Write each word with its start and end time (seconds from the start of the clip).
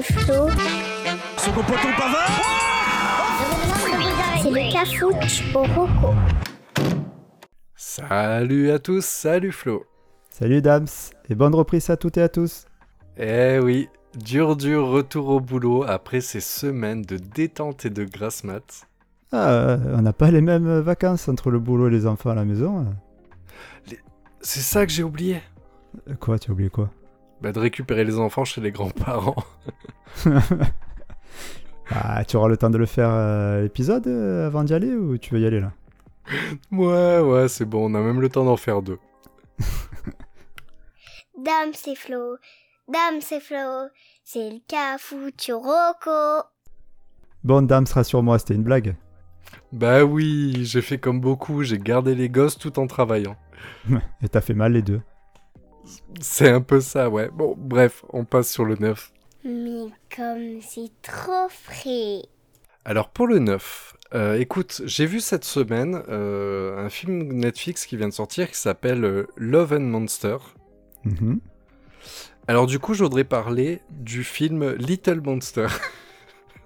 et 0.00 0.02
Flo. 0.02 0.48
C'est 4.42 4.50
le 4.50 4.72
cafouche 4.72 5.54
au 5.54 5.62
roco. 5.62 6.14
Salut 7.74 8.70
à 8.70 8.78
tous, 8.78 9.04
salut 9.04 9.52
Flo. 9.52 9.84
Salut 10.30 10.62
Dams, 10.62 10.86
et 11.28 11.34
bonne 11.34 11.54
reprise 11.54 11.90
à 11.90 11.96
toutes 11.96 12.16
et 12.16 12.22
à 12.22 12.28
tous. 12.28 12.66
Eh 13.18 13.58
oui, 13.62 13.88
dur 14.18 14.56
dur 14.56 14.88
retour 14.88 15.28
au 15.28 15.40
boulot 15.40 15.84
après 15.86 16.20
ces 16.20 16.40
semaines 16.40 17.02
de 17.02 17.16
détente 17.16 17.84
et 17.84 17.90
de 17.90 18.04
grasse 18.04 18.44
mat. 18.44 18.86
Ah, 19.32 19.50
euh, 19.50 19.78
on 19.96 20.02
n'a 20.02 20.12
pas 20.12 20.30
les 20.30 20.40
mêmes 20.40 20.80
vacances 20.80 21.28
entre 21.28 21.50
le 21.50 21.58
boulot 21.58 21.88
et 21.88 21.90
les 21.90 22.06
enfants 22.06 22.30
à 22.30 22.34
la 22.34 22.44
maison. 22.44 22.86
C'est 24.40 24.60
ça 24.60 24.86
que 24.86 24.92
j'ai 24.92 25.02
oublié. 25.02 25.42
Euh, 26.08 26.14
quoi, 26.14 26.38
tu 26.38 26.50
as 26.50 26.54
oublié 26.54 26.70
quoi? 26.70 26.90
Bah, 27.40 27.52
De 27.52 27.58
récupérer 27.58 28.04
les 28.04 28.18
enfants 28.18 28.44
chez 28.44 28.60
les 28.60 28.72
grands-parents. 28.72 29.44
ah, 31.90 32.24
tu 32.24 32.36
auras 32.36 32.48
le 32.48 32.56
temps 32.56 32.70
de 32.70 32.78
le 32.78 32.86
faire 32.86 33.10
euh, 33.10 33.62
l'épisode 33.62 34.06
avant 34.06 34.64
d'y 34.64 34.74
aller 34.74 34.94
ou 34.94 35.18
tu 35.18 35.34
veux 35.34 35.40
y 35.40 35.46
aller 35.46 35.60
là? 35.60 35.72
Ouais, 36.70 37.20
ouais, 37.20 37.48
c'est 37.48 37.64
bon, 37.64 37.90
on 37.90 37.94
a 37.94 38.00
même 38.00 38.20
le 38.20 38.28
temps 38.28 38.44
d'en 38.44 38.56
faire 38.56 38.82
deux. 38.82 38.98
Dame, 41.38 41.72
c'est 41.72 41.94
Flo. 41.94 42.36
Dame, 42.88 43.20
c'est 43.20 43.40
Flo. 43.40 43.88
C'est 44.24 44.50
le 44.50 44.58
cafoutu 44.68 45.52
Rocco. 45.52 46.44
Bon, 47.42 47.62
Dame, 47.62 47.86
rassure-moi, 47.92 48.38
c'était 48.38 48.54
une 48.54 48.62
blague. 48.62 48.94
Bah 49.72 50.04
oui, 50.04 50.64
j'ai 50.64 50.82
fait 50.82 50.98
comme 50.98 51.20
beaucoup, 51.20 51.62
j'ai 51.62 51.78
gardé 51.78 52.14
les 52.14 52.28
gosses 52.28 52.58
tout 52.58 52.78
en 52.78 52.86
travaillant. 52.86 53.36
Et 54.22 54.28
t'as 54.28 54.40
fait 54.40 54.54
mal 54.54 54.72
les 54.72 54.82
deux. 54.82 55.00
C'est 56.20 56.48
un 56.48 56.60
peu 56.60 56.80
ça, 56.80 57.08
ouais. 57.08 57.30
Bon, 57.32 57.54
bref, 57.56 58.04
on 58.10 58.24
passe 58.24 58.50
sur 58.50 58.64
le 58.64 58.76
9. 58.76 59.12
Mais 59.44 59.86
comme 60.14 60.60
c'est 60.60 60.90
trop 61.02 61.48
frais. 61.48 62.22
Alors 62.84 63.10
pour 63.10 63.26
le 63.26 63.38
9, 63.38 63.96
euh, 64.14 64.38
écoute, 64.38 64.82
j'ai 64.84 65.06
vu 65.06 65.20
cette 65.20 65.44
semaine 65.44 66.02
euh, 66.08 66.84
un 66.84 66.88
film 66.88 67.32
Netflix 67.32 67.86
qui 67.86 67.96
vient 67.96 68.08
de 68.08 68.12
sortir 68.12 68.50
qui 68.50 68.58
s'appelle 68.58 69.04
euh, 69.04 69.26
Love 69.36 69.74
and 69.74 69.80
Monster. 69.80 70.36
Mhm. 71.04 71.40
Alors 72.48 72.66
du 72.66 72.78
coup, 72.78 72.94
je 72.94 73.04
voudrais 73.04 73.24
parler 73.24 73.80
du 73.90 74.24
film 74.24 74.74
Little 74.74 75.20
Monster. 75.20 75.66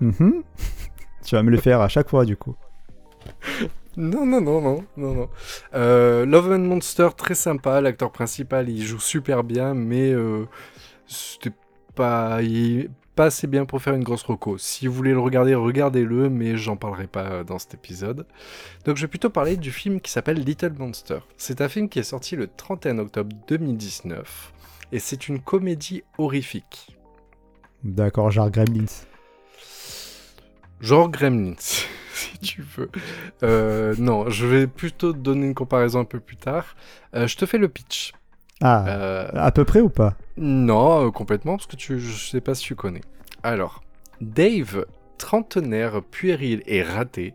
Mhm. 0.01 0.43
Tu 1.25 1.37
vas 1.37 1.45
me 1.45 1.51
le 1.53 1.57
faire 1.57 1.81
à 1.81 1.89
chaque 1.89 2.11
fois 2.11 2.25
du 2.25 2.37
coup. 2.37 2.57
Non, 3.97 4.27
non, 4.27 4.41
non, 4.41 4.61
non, 4.61 4.85
non, 4.97 5.15
non. 5.15 5.29
Love 5.73 6.53
and 6.53 6.61
Monster, 6.61 7.09
très 7.17 7.35
sympa. 7.35 7.81
L'acteur 7.81 8.11
principal, 8.13 8.69
il 8.69 8.83
joue 8.83 9.01
super 9.01 9.45
bien, 9.45 9.75
mais 9.75 10.15
c'était 11.07 11.53
pas 11.95 12.41
pas 13.15 13.27
assez 13.27 13.47
bien 13.47 13.65
pour 13.65 13.81
faire 13.81 13.95
une 13.95 14.03
grosse 14.03 14.25
reco. 14.25 14.59
Si 14.59 14.87
vous 14.87 14.95
voulez 14.95 15.13
le 15.13 15.21
regarder, 15.21 15.55
regardez-le, 15.55 16.29
mais 16.29 16.57
j'en 16.57 16.77
parlerai 16.77 17.07
pas 17.07 17.45
dans 17.45 17.59
cet 17.59 17.75
épisode. 17.75 18.27
Donc 18.85 18.97
je 18.97 19.03
vais 19.03 19.09
plutôt 19.09 19.31
parler 19.31 19.57
du 19.57 19.71
film 19.71 20.01
qui 20.01 20.11
s'appelle 20.11 20.41
Little 20.41 20.75
Monster. 20.77 21.21
C'est 21.37 21.61
un 21.61 21.69
film 21.69 21.89
qui 21.89 22.01
est 22.01 22.05
sorti 22.05 22.35
le 22.37 22.49
31 22.49 22.99
octobre 22.99 23.37
2019, 23.47 24.53
et 24.93 24.99
c'est 24.99 25.29
une 25.29 25.41
comédie 25.41 26.03
horrifique. 26.19 26.97
D'accord, 27.85 28.31
genre 28.31 28.51
Gremlins. 28.51 29.07
Genre 30.81 31.09
Gremlins, 31.09 31.55
si 32.15 32.39
tu 32.39 32.63
veux. 32.63 32.91
Euh, 33.43 33.95
non, 33.99 34.29
je 34.31 34.47
vais 34.47 34.67
plutôt 34.67 35.13
te 35.13 35.19
donner 35.19 35.47
une 35.47 35.55
comparaison 35.55 36.01
un 36.01 36.05
peu 36.05 36.21
plus 36.21 36.37
tard. 36.37 36.77
Euh, 37.15 37.27
je 37.27 37.37
te 37.37 37.47
fais 37.47 37.59
le 37.59 37.69
pitch. 37.69 38.13
Ah, 38.61 38.87
euh, 38.89 39.29
à 39.35 39.51
peu 39.51 39.65
près 39.65 39.81
ou 39.81 39.89
pas? 39.89 40.15
Non, 40.37 41.11
complètement, 41.11 41.57
parce 41.57 41.67
que 41.67 41.77
tu, 41.77 41.99
je 41.99 42.31
sais 42.31 42.41
pas 42.41 42.55
si 42.55 42.65
tu 42.65 42.77
connais. 42.77 43.03
Alors, 43.43 43.83
Dave, 44.21 44.87
trentenaire, 45.19 46.03
puéril 46.03 46.63
et 46.67 46.83
raté, 46.83 47.35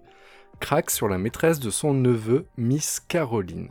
craque 0.60 0.92
sur 0.92 1.08
la 1.08 1.18
maîtresse 1.18 1.60
de 1.60 1.70
son 1.70 1.94
neveu, 1.94 2.46
Miss 2.58 3.00
Caroline. 3.00 3.70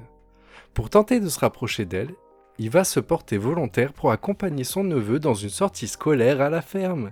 Pour 0.75 0.91
tenter 0.91 1.21
de 1.21 1.29
se 1.29 1.41
rapprocher 1.41 1.85
d'elle, 1.85 2.15
il 2.59 2.71
va 2.71 2.85
se 2.85 3.01
porter 3.01 3.39
volontaire 3.39 3.93
pour 3.93 4.11
accompagner 4.11 4.65
son 4.65 4.85
neveu 4.85 5.19
dans 5.19 5.35
une 5.35 5.49
sortie 5.49 5.89
scolaire 5.89 6.41
à 6.41 6.51
la 6.51 6.61
ferme. 6.61 7.11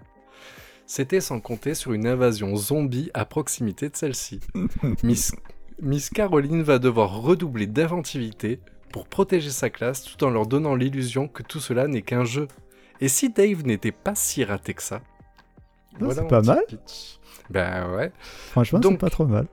C'était 0.86 1.20
sans 1.20 1.40
compter 1.40 1.74
sur 1.74 1.92
une 1.92 2.06
invasion 2.06 2.54
zombie 2.54 3.10
à 3.12 3.24
proximité 3.24 3.88
de 3.88 3.96
celle-ci. 3.96 4.40
Miss, 5.02 5.34
Miss 5.82 6.10
Caroline 6.10 6.62
va 6.62 6.78
devoir 6.78 7.20
redoubler 7.20 7.66
d'inventivité 7.66 8.60
pour 8.92 9.08
protéger 9.08 9.50
sa 9.50 9.68
classe 9.68 10.04
tout 10.04 10.24
en 10.24 10.30
leur 10.30 10.46
donnant 10.46 10.76
l'illusion 10.76 11.26
que 11.26 11.42
tout 11.42 11.60
cela 11.60 11.88
n'est 11.88 12.02
qu'un 12.02 12.24
jeu. 12.24 12.46
Et 13.00 13.08
si 13.08 13.30
Dave 13.30 13.66
n'était 13.66 13.92
pas 13.92 14.14
si 14.14 14.44
raté 14.44 14.74
que 14.74 14.82
ça? 14.82 15.00
C'est 15.98 16.28
pas 16.28 16.42
mal. 16.42 16.62
Ben 17.50 17.94
ouais. 17.94 18.12
Franchement, 18.18 18.80
c'est 18.82 18.96
pas 18.96 19.10
trop 19.10 19.26
mal. 19.26 19.46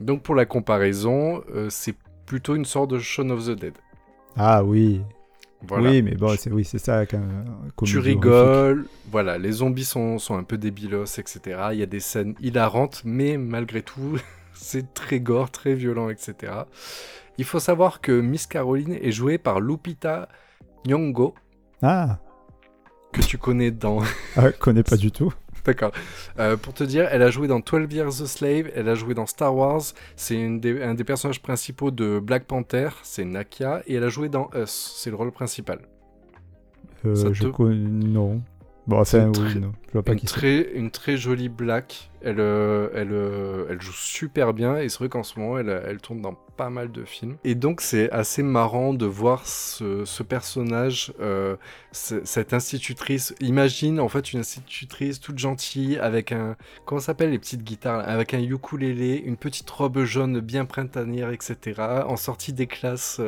Donc 0.00 0.22
pour 0.22 0.34
la 0.34 0.46
comparaison, 0.46 1.42
euh, 1.54 1.68
c'est 1.70 1.94
plutôt 2.24 2.54
une 2.54 2.64
sorte 2.64 2.90
de 2.90 2.98
Shaun 2.98 3.30
of 3.30 3.46
the 3.46 3.50
Dead. 3.50 3.74
Ah 4.36 4.62
oui. 4.62 5.02
Oui, 5.70 6.02
mais 6.02 6.14
bon, 6.14 6.34
c'est 6.38 6.52
oui, 6.52 6.64
c'est 6.64 6.78
ça. 6.78 7.04
tu 7.84 7.98
rigoles, 7.98 8.86
voilà, 9.10 9.38
les 9.38 9.52
zombies 9.52 9.84
sont, 9.84 10.18
sont 10.18 10.36
un 10.36 10.44
peu 10.44 10.56
débilos, 10.56 11.18
etc. 11.18 11.40
Il 11.72 11.78
y 11.78 11.82
a 11.82 11.86
des 11.86 12.00
scènes 12.00 12.34
hilarantes, 12.40 13.02
mais 13.04 13.36
malgré 13.36 13.82
tout, 13.82 14.18
c'est 14.54 14.94
très 14.94 15.20
gore, 15.20 15.50
très 15.50 15.74
violent, 15.74 16.10
etc. 16.10 16.52
Il 17.38 17.44
faut 17.44 17.60
savoir 17.60 18.00
que 18.00 18.12
Miss 18.20 18.46
Caroline 18.46 18.98
est 19.00 19.12
jouée 19.12 19.38
par 19.38 19.60
Lupita 19.60 20.28
Nyong'o. 20.86 21.34
Ah. 21.82 22.18
Que 23.12 23.22
tu 23.22 23.38
connais 23.38 23.70
dans. 23.70 24.00
ah, 24.36 24.52
connais 24.52 24.82
pas 24.82 24.96
du 24.96 25.10
tout. 25.10 25.32
D'accord. 25.64 25.92
Euh, 26.38 26.56
pour 26.56 26.74
te 26.74 26.84
dire, 26.84 27.08
elle 27.10 27.22
a 27.22 27.30
joué 27.30 27.48
dans 27.48 27.60
12 27.60 27.92
Years 27.92 28.22
a 28.22 28.26
Slave, 28.26 28.70
elle 28.74 28.88
a 28.88 28.94
joué 28.94 29.14
dans 29.14 29.26
Star 29.26 29.54
Wars, 29.54 29.82
c'est 30.16 30.42
un 30.42 30.94
des 30.94 31.04
personnages 31.04 31.40
principaux 31.40 31.90
de 31.90 32.18
Black 32.18 32.44
Panther, 32.44 32.90
c'est 33.02 33.24
Nakia, 33.24 33.82
et 33.86 33.94
elle 33.94 34.04
a 34.04 34.08
joué 34.08 34.28
dans 34.28 34.50
Us, 34.54 34.94
c'est 34.96 35.10
le 35.10 35.16
rôle 35.16 35.32
principal. 35.32 35.80
Euh, 37.04 37.32
je 37.32 37.48
connais... 37.48 37.76
Non. 37.76 38.42
Bon, 38.88 39.04
c'est 39.04 39.22
oui, 39.22 39.60
non. 39.60 39.72
Je 39.88 39.92
vois 39.92 40.02
pas 40.02 40.12
une, 40.12 40.18
qui 40.18 40.24
très, 40.24 40.62
une 40.72 40.90
très 40.90 41.18
jolie 41.18 41.50
Black. 41.50 42.10
Elle, 42.22 42.40
euh, 42.40 42.88
elle, 42.94 43.12
euh, 43.12 43.66
elle 43.68 43.82
joue 43.82 43.92
super 43.92 44.54
bien 44.54 44.78
et 44.78 44.88
c'est 44.88 44.98
vrai 45.00 45.10
qu'en 45.10 45.22
ce 45.22 45.38
moment, 45.38 45.58
elle, 45.58 45.68
elle 45.68 45.98
tourne 45.98 46.22
dans 46.22 46.32
pas 46.56 46.70
mal 46.70 46.90
de 46.90 47.04
films. 47.04 47.36
Et 47.44 47.54
donc, 47.54 47.82
c'est 47.82 48.10
assez 48.10 48.42
marrant 48.42 48.94
de 48.94 49.04
voir 49.04 49.46
ce, 49.46 50.06
ce 50.06 50.22
personnage, 50.22 51.12
euh, 51.20 51.56
cette 51.92 52.54
institutrice. 52.54 53.34
Imagine 53.40 54.00
en 54.00 54.08
fait 54.08 54.32
une 54.32 54.40
institutrice 54.40 55.20
toute 55.20 55.38
gentille 55.38 55.98
avec 55.98 56.32
un. 56.32 56.56
Comment 56.86 57.02
s'appelle 57.02 57.30
les 57.30 57.38
petites 57.38 57.64
guitares 57.64 58.08
Avec 58.08 58.32
un 58.32 58.40
ukulélé, 58.40 59.22
une 59.22 59.36
petite 59.36 59.68
robe 59.68 60.02
jaune 60.04 60.40
bien 60.40 60.64
printanière, 60.64 61.30
etc. 61.30 61.74
En 62.06 62.16
sortie 62.16 62.54
des 62.54 62.66
classes 62.66 63.20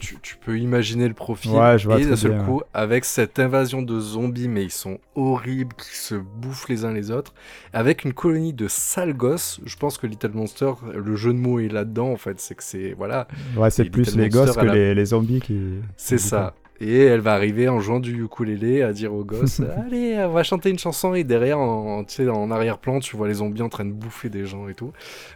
tu, 0.00 0.36
peux 0.36 0.58
imaginer 0.58 1.08
le 1.08 1.14
profil. 1.14 1.52
et 1.52 2.04
d'un 2.04 2.16
seul 2.16 2.42
coup, 2.44 2.62
avec 2.74 3.04
cette 3.04 3.38
invasion 3.38 3.82
de 3.82 3.98
zombies, 4.00 4.48
mais 4.48 4.64
ils 4.64 4.70
sont 4.70 4.98
horribles, 5.14 5.74
qui 5.76 5.96
se 5.96 6.14
bouffent 6.14 6.68
les 6.68 6.84
uns 6.84 6.92
les 6.92 7.10
autres, 7.10 7.34
avec 7.72 8.04
une 8.04 8.12
colonie 8.12 8.52
de 8.52 8.68
sales 8.68 9.14
gosses. 9.14 9.60
Je 9.64 9.76
pense 9.76 9.98
que 9.98 10.06
Little 10.06 10.32
Monster, 10.32 10.72
le 10.94 11.16
jeu 11.16 11.32
de 11.32 11.38
mots 11.38 11.60
est 11.60 11.68
là-dedans, 11.68 12.10
en 12.10 12.16
fait. 12.16 12.40
C'est 12.40 12.54
que 12.54 12.62
c'est. 12.62 12.94
Voilà. 12.96 13.28
Ouais, 13.56 13.70
c'est 13.70 13.84
plus 13.84 14.16
les 14.16 14.28
gosses 14.28 14.56
que 14.56 14.66
les, 14.66 15.04
zombies 15.04 15.40
qui. 15.40 15.80
C'est 15.96 16.18
ça. 16.18 16.54
Et 16.80 17.04
elle 17.04 17.20
va 17.20 17.34
arriver 17.34 17.68
en 17.68 17.80
jouant 17.80 17.98
du 17.98 18.22
ukulélé 18.22 18.82
à 18.82 18.92
dire 18.92 19.12
aux 19.12 19.24
gosses 19.24 19.60
Allez, 19.86 20.16
on 20.18 20.30
va 20.30 20.44
chanter 20.44 20.70
une 20.70 20.78
chanson. 20.78 21.12
Et 21.14 21.24
derrière, 21.24 21.58
en, 21.58 22.04
en 22.04 22.50
arrière-plan, 22.52 23.00
tu 23.00 23.16
vois 23.16 23.26
les 23.26 23.34
zombies 23.34 23.62
en 23.62 23.68
train 23.68 23.84
de 23.84 23.90
bouffer 23.90 24.28
des 24.28 24.46
gens 24.46 24.68
et 24.68 24.74
tout. 24.74 24.92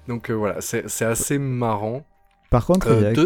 Donc 0.06 0.30
euh, 0.30 0.34
voilà, 0.34 0.60
c'est 0.60 1.04
assez 1.04 1.38
marrant. 1.38 2.06
Par 2.48 2.66
contre, 2.66 2.92
il 2.92 3.02
y 3.02 3.20
a... 3.20 3.24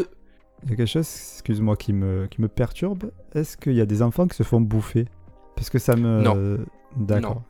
Il 0.62 0.70
y 0.70 0.72
a 0.72 0.76
quelque 0.76 0.88
chose, 0.88 1.06
excuse-moi, 1.06 1.76
qui 1.76 1.92
me, 1.92 2.26
qui 2.26 2.40
me 2.40 2.48
perturbe. 2.48 3.10
Est-ce 3.34 3.56
qu'il 3.56 3.74
y 3.74 3.80
a 3.80 3.86
des 3.86 4.02
enfants 4.02 4.26
qui 4.26 4.36
se 4.36 4.42
font 4.42 4.60
bouffer? 4.60 5.06
Parce 5.54 5.70
que 5.70 5.78
ça 5.78 5.96
me. 5.96 6.22
Non. 6.22 6.58
D'accord. 6.96 7.42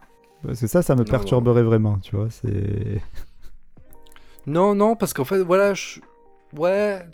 Parce 0.43 0.61
que 0.61 0.67
ça, 0.67 0.83
ça 0.83 0.95
me 0.95 1.05
perturberait 1.05 1.63
vraiment, 1.63 1.99
tu 1.99 2.17
vois. 2.17 2.29
C'est. 2.31 3.01
Non, 4.47 4.77
non, 4.77 4.95
parce 4.95 5.13
qu'en 5.13 5.25
fait, 5.25 5.39
voilà, 5.39 5.75
je... 5.75 5.99
ouais. 6.57 7.05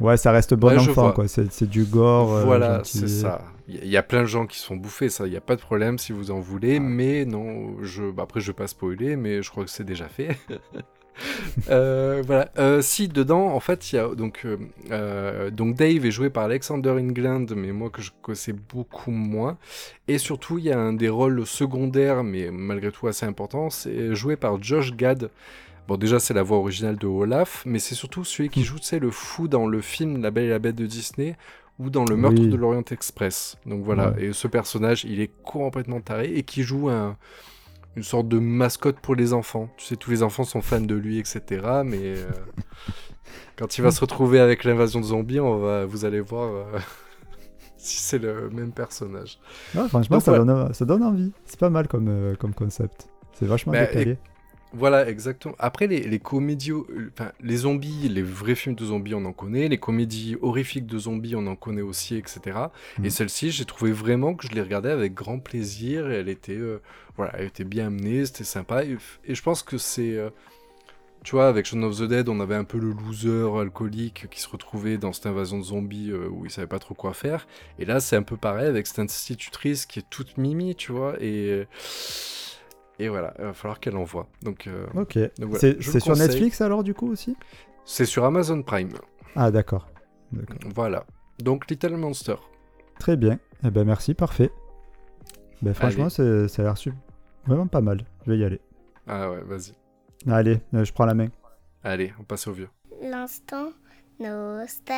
Ouais, 0.00 0.16
ça 0.16 0.30
reste 0.30 0.54
bon 0.54 0.78
enfant, 0.78 1.12
quoi. 1.12 1.26
C'est 1.26 1.64
du 1.64 1.84
gore. 1.84 2.34
Euh, 2.34 2.44
voilà, 2.44 2.82
c'est 2.84 3.08
ça. 3.08 3.40
Il 3.68 3.88
y, 3.88 3.96
a 3.96 4.02
plein 4.02 4.22
de 4.22 4.26
gens 4.26 4.46
qui 4.46 4.58
se 4.58 4.66
font 4.66 4.76
bouffer, 4.76 5.08
ça, 5.08 5.26
il 5.26 5.30
n'y 5.30 5.36
a 5.36 5.40
pas 5.40 5.56
de 5.56 5.60
problème 5.60 5.96
si 5.96 6.12
vous 6.12 6.30
en 6.30 6.40
voulez, 6.40 6.80
mais 6.80 7.24
non, 7.24 7.82
je... 7.82 8.10
Bah, 8.10 8.24
après, 8.24 8.40
je 8.40 8.48
vais 8.48 8.56
pas 8.56 8.66
spoiler, 8.66 9.16
mais 9.16 9.42
je 9.42 9.50
crois 9.50 9.64
que 9.64 9.70
c'est 9.70 9.84
déjà 9.84 10.08
fait. 10.08 10.36
Euh, 11.68 12.22
voilà. 12.26 12.50
Euh, 12.58 12.82
si 12.82 13.08
dedans, 13.08 13.54
en 13.54 13.60
fait, 13.60 13.92
il 13.92 13.96
y 13.96 13.98
a 13.98 14.08
donc 14.08 14.46
euh, 14.90 15.50
donc 15.50 15.76
Dave 15.76 16.04
est 16.04 16.10
joué 16.10 16.30
par 16.30 16.44
Alexander 16.44 16.90
England, 16.90 17.46
mais 17.56 17.72
moi 17.72 17.90
que 17.90 18.02
je 18.02 18.10
connaissais 18.22 18.52
beaucoup 18.52 19.10
moins. 19.10 19.58
Et 20.08 20.18
surtout, 20.18 20.58
il 20.58 20.64
y 20.64 20.72
a 20.72 20.78
un 20.78 20.92
des 20.92 21.08
rôles 21.08 21.46
secondaires, 21.46 22.24
mais 22.24 22.50
malgré 22.50 22.90
tout 22.90 23.06
assez 23.06 23.26
important, 23.26 23.70
c'est 23.70 24.14
joué 24.14 24.36
par 24.36 24.62
Josh 24.62 24.94
Gad. 24.94 25.30
Bon, 25.88 25.96
déjà, 25.96 26.20
c'est 26.20 26.34
la 26.34 26.42
voix 26.42 26.58
originale 26.58 26.96
de 26.96 27.06
Olaf, 27.06 27.64
mais 27.66 27.78
c'est 27.78 27.96
surtout 27.96 28.24
celui 28.24 28.48
qui 28.48 28.62
joue, 28.62 28.78
sais, 28.78 29.00
le 29.00 29.10
fou 29.10 29.48
dans 29.48 29.66
le 29.66 29.80
film 29.80 30.22
La 30.22 30.30
Belle 30.30 30.44
et 30.44 30.50
la 30.50 30.60
Bête 30.60 30.76
de 30.76 30.86
Disney, 30.86 31.36
ou 31.78 31.90
dans 31.90 32.04
Le 32.04 32.16
meurtre 32.16 32.40
de 32.40 32.56
l'Orient 32.56 32.84
Express. 32.90 33.56
Donc 33.66 33.82
voilà, 33.82 34.14
et 34.18 34.32
ce 34.32 34.46
personnage, 34.46 35.04
il 35.04 35.20
est 35.20 35.30
complètement 35.42 36.00
taré 36.00 36.32
et 36.34 36.44
qui 36.44 36.62
joue 36.62 36.88
un, 36.88 37.16
une 37.96 38.02
sorte 38.02 38.28
de 38.28 38.38
mascotte 38.38 39.00
pour 39.00 39.14
les 39.14 39.32
enfants. 39.32 39.68
Tu 39.76 39.86
sais, 39.86 39.96
tous 39.96 40.10
les 40.10 40.22
enfants 40.22 40.44
sont 40.44 40.62
fans 40.62 40.80
de 40.80 40.94
lui, 40.94 41.18
etc. 41.18 41.82
Mais 41.84 42.16
euh, 42.16 42.30
quand 43.56 43.78
il 43.78 43.82
va 43.82 43.90
se 43.90 44.00
retrouver 44.00 44.40
avec 44.40 44.64
l'invasion 44.64 45.00
de 45.00 45.06
zombies, 45.06 45.40
on 45.40 45.58
va, 45.58 45.84
vous 45.84 46.04
allez 46.04 46.20
voir 46.20 46.52
euh, 46.52 46.78
si 47.76 47.98
c'est 47.98 48.18
le 48.18 48.50
même 48.50 48.72
personnage. 48.72 49.38
franchement, 49.88 50.20
ça, 50.20 50.38
donne, 50.38 50.72
ça, 50.72 50.84
donne, 50.84 51.02
envie. 51.02 51.32
C'est 51.44 51.60
pas 51.60 51.70
mal 51.70 51.88
comme, 51.88 52.08
euh, 52.08 52.34
comme 52.34 52.54
concept. 52.54 53.08
C'est 53.32 53.46
vachement 53.46 53.72
bah, 53.72 53.86
décalé. 53.86 54.18
Voilà, 54.74 55.08
exactement. 55.08 55.54
Après, 55.58 55.86
les, 55.86 56.00
les 56.00 56.18
comédies, 56.18 56.72
enfin, 56.72 57.32
les 57.40 57.56
zombies, 57.58 58.08
les 58.08 58.22
vrais 58.22 58.54
films 58.54 58.74
de 58.74 58.86
zombies, 58.86 59.14
on 59.14 59.24
en 59.26 59.32
connaît. 59.32 59.68
Les 59.68 59.78
comédies 59.78 60.36
horrifiques 60.40 60.86
de 60.86 60.98
zombies, 60.98 61.36
on 61.36 61.46
en 61.46 61.56
connaît 61.56 61.82
aussi, 61.82 62.16
etc. 62.16 62.58
Et 62.98 63.08
mm. 63.08 63.10
celle-ci, 63.10 63.50
j'ai 63.50 63.66
trouvé 63.66 63.92
vraiment 63.92 64.34
que 64.34 64.46
je 64.46 64.52
l'ai 64.52 64.62
regardée 64.62 64.88
avec 64.88 65.12
grand 65.12 65.38
plaisir. 65.38 66.10
Et 66.10 66.14
elle 66.14 66.30
était, 66.30 66.56
euh, 66.56 66.80
voilà, 67.16 67.32
elle 67.38 67.46
était 67.46 67.64
bien 67.64 67.88
amenée, 67.88 68.24
c'était 68.24 68.44
sympa. 68.44 68.84
Et, 68.84 68.96
je 69.28 69.42
pense 69.42 69.62
que 69.62 69.76
c'est, 69.76 70.16
euh, 70.16 70.30
tu 71.22 71.32
vois, 71.32 71.48
avec 71.48 71.66
Shaun 71.66 71.82
of 71.82 71.98
the 71.98 72.04
Dead, 72.04 72.30
on 72.30 72.40
avait 72.40 72.54
un 72.54 72.64
peu 72.64 72.78
le 72.78 72.92
loser 72.92 73.60
alcoolique 73.60 74.26
qui 74.30 74.40
se 74.40 74.48
retrouvait 74.48 74.96
dans 74.96 75.12
cette 75.12 75.26
invasion 75.26 75.58
de 75.58 75.64
zombies 75.64 76.10
euh, 76.10 76.28
où 76.30 76.46
il 76.46 76.50
savait 76.50 76.66
pas 76.66 76.78
trop 76.78 76.94
quoi 76.94 77.12
faire. 77.12 77.46
Et 77.78 77.84
là, 77.84 78.00
c'est 78.00 78.16
un 78.16 78.22
peu 78.22 78.38
pareil 78.38 78.68
avec 78.68 78.86
cette 78.86 79.00
institutrice 79.00 79.84
qui 79.84 79.98
est 79.98 80.08
toute 80.08 80.38
mimi, 80.38 80.74
tu 80.74 80.92
vois. 80.92 81.16
Et 81.20 81.66
et 82.98 83.08
voilà, 83.08 83.34
il 83.38 83.44
va 83.44 83.52
falloir 83.52 83.80
qu'elle 83.80 83.96
envoie. 83.96 84.28
Donc, 84.42 84.66
euh, 84.66 84.86
ok. 84.94 85.18
c'est 85.58 86.00
sur 86.00 86.16
Netflix 86.16 86.60
alors 86.60 86.84
du 86.84 86.94
coup 86.94 87.10
aussi? 87.10 87.36
C'est 87.84 88.04
sur 88.04 88.24
Amazon 88.24 88.62
Prime. 88.62 88.90
Ah 89.34 89.50
d'accord. 89.50 89.88
Voilà. 90.74 91.04
Donc 91.38 91.68
Little 91.70 91.96
Monster. 91.96 92.36
Très 92.98 93.16
bien. 93.16 93.38
Eh 93.64 93.70
ben 93.70 93.84
merci, 93.84 94.14
parfait. 94.14 94.50
Ben 95.62 95.74
franchement, 95.74 96.08
ça 96.08 96.22
a 96.22 96.62
l'air 96.62 96.74
vraiment 97.46 97.66
pas 97.66 97.80
mal. 97.80 98.04
Je 98.24 98.32
vais 98.32 98.38
y 98.38 98.44
aller. 98.44 98.60
Ah 99.06 99.30
ouais, 99.30 99.42
vas-y. 99.42 99.72
Allez, 100.30 100.60
euh, 100.74 100.84
je 100.84 100.92
prends 100.92 101.06
la 101.06 101.14
main. 101.14 101.28
Allez, 101.82 102.12
on 102.20 102.24
passe 102.24 102.46
au 102.46 102.52
vieux. 102.52 102.68
L'instant 103.02 103.72
nostalgie. 104.20 104.92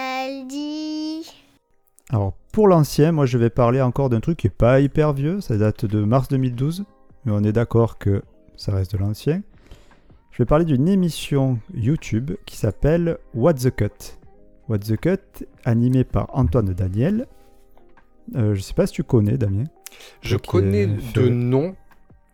Alors 2.11 2.35
pour 2.53 2.69
l'ancien, 2.69 3.13
moi 3.13 3.25
je 3.27 3.39
vais 3.39 3.51
parler 3.51 3.81
encore 3.81 4.11
d'un 4.11 4.21
truc 4.21 4.39
qui 4.39 4.49
est 4.49 4.51
pas 4.51 4.81
hyper 4.81 5.15
vieux, 5.15 5.41
ça 5.41 5.57
date 5.57 5.87
de 5.87 6.05
mars 6.05 6.29
2012 6.29 6.85
mais 7.25 7.33
on 7.33 7.43
est 7.43 7.53
d'accord 7.53 7.99
que 7.99 8.23
ça 8.57 8.73
reste 8.73 8.93
de 8.93 8.99
l'ancien. 8.99 9.43
Je 10.31 10.39
vais 10.39 10.47
parler 10.47 10.65
d'une 10.65 10.89
émission 10.89 11.59
YouTube 11.73 12.33
qui 12.45 12.57
s'appelle 12.57 13.19
What 13.35 13.55
the 13.55 13.75
Cut. 13.75 14.19
What 14.69 14.79
the 14.79 14.97
Cut, 14.97 15.45
animé 15.65 16.05
par 16.05 16.29
Antoine 16.33 16.73
Daniel. 16.75 17.27
Euh, 18.35 18.55
je 18.55 18.61
sais 18.61 18.75
pas 18.75 18.87
si 18.87 18.95
tu 18.95 19.05
connais, 19.05 19.39
Damien. 19.39 19.65
Je 20.23 20.37
connais 20.37 20.87
de 20.87 21.29
nom, 21.29 21.77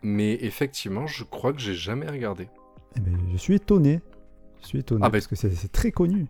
mais 0.01 0.33
effectivement, 0.41 1.05
je 1.05 1.23
crois 1.23 1.53
que 1.53 1.59
j'ai 1.59 1.75
jamais 1.75 2.07
regardé. 2.07 2.49
Eh 2.95 3.01
ben, 3.01 3.17
je 3.31 3.37
suis 3.37 3.55
étonné. 3.55 4.01
Je 4.61 4.67
suis 4.67 4.79
étonné 4.79 5.01
ah, 5.05 5.09
parce 5.09 5.27
que 5.27 5.35
c'est 5.35 5.71
très 5.71 5.91
connu. 5.91 6.27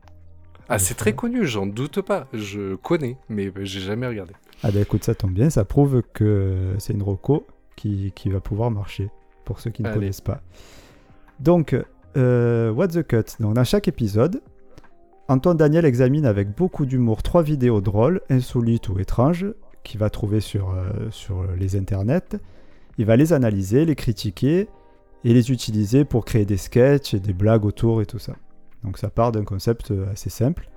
Ah, 0.67 0.79
c'est 0.79 0.95
très 0.95 1.13
connu, 1.13 1.45
j'en 1.45 1.65
doute 1.65 2.01
pas. 2.01 2.27
Je 2.33 2.75
connais, 2.75 3.17
mais 3.29 3.51
j'ai 3.61 3.81
jamais 3.81 4.07
regardé. 4.07 4.33
Ah, 4.63 4.71
ben 4.71 4.81
écoute, 4.81 5.03
ça 5.03 5.15
tombe 5.15 5.31
bien, 5.31 5.49
ça 5.49 5.65
prouve 5.65 6.01
que 6.13 6.75
c'est 6.79 6.93
une 6.93 7.03
roco 7.03 7.45
qui, 7.75 8.11
va 8.25 8.39
pouvoir 8.39 8.71
marcher, 8.71 9.09
pour 9.45 9.59
ceux 9.59 9.71
qui 9.71 9.83
ne 9.83 9.93
connaissent 9.93 10.21
pas. 10.21 10.41
Donc, 11.39 11.75
euh, 12.17 12.71
What 12.71 12.89
the 12.89 13.03
Cut? 13.03 13.41
Donc, 13.41 13.55
dans 13.55 13.63
chaque 13.63 13.87
épisode, 13.87 14.41
Antoine 15.27 15.57
Daniel 15.57 15.85
examine 15.85 16.25
avec 16.25 16.55
beaucoup 16.55 16.85
d'humour 16.85 17.23
trois 17.23 17.41
vidéos 17.41 17.81
drôles, 17.81 18.21
insolites 18.29 18.89
ou 18.89 18.99
étranges 18.99 19.45
qu'il 19.83 19.99
va 19.99 20.09
trouver 20.09 20.41
sur, 20.41 20.71
euh, 20.71 21.09
sur 21.09 21.43
les 21.57 21.75
internets. 21.75 22.37
Il 22.97 23.05
va 23.05 23.15
les 23.15 23.33
analyser, 23.33 23.85
les 23.85 23.95
critiquer 23.95 24.67
et 25.23 25.33
les 25.33 25.51
utiliser 25.51 26.05
pour 26.05 26.25
créer 26.25 26.45
des 26.45 26.57
sketchs 26.57 27.13
et 27.13 27.19
des 27.19 27.33
blagues 27.33 27.65
autour 27.65 28.01
et 28.01 28.05
tout 28.05 28.19
ça. 28.19 28.33
Donc 28.83 28.97
ça 28.97 29.09
part 29.09 29.31
d'un 29.31 29.43
concept 29.43 29.91
euh, 29.91 30.11
assez 30.11 30.29
simple. 30.29 30.69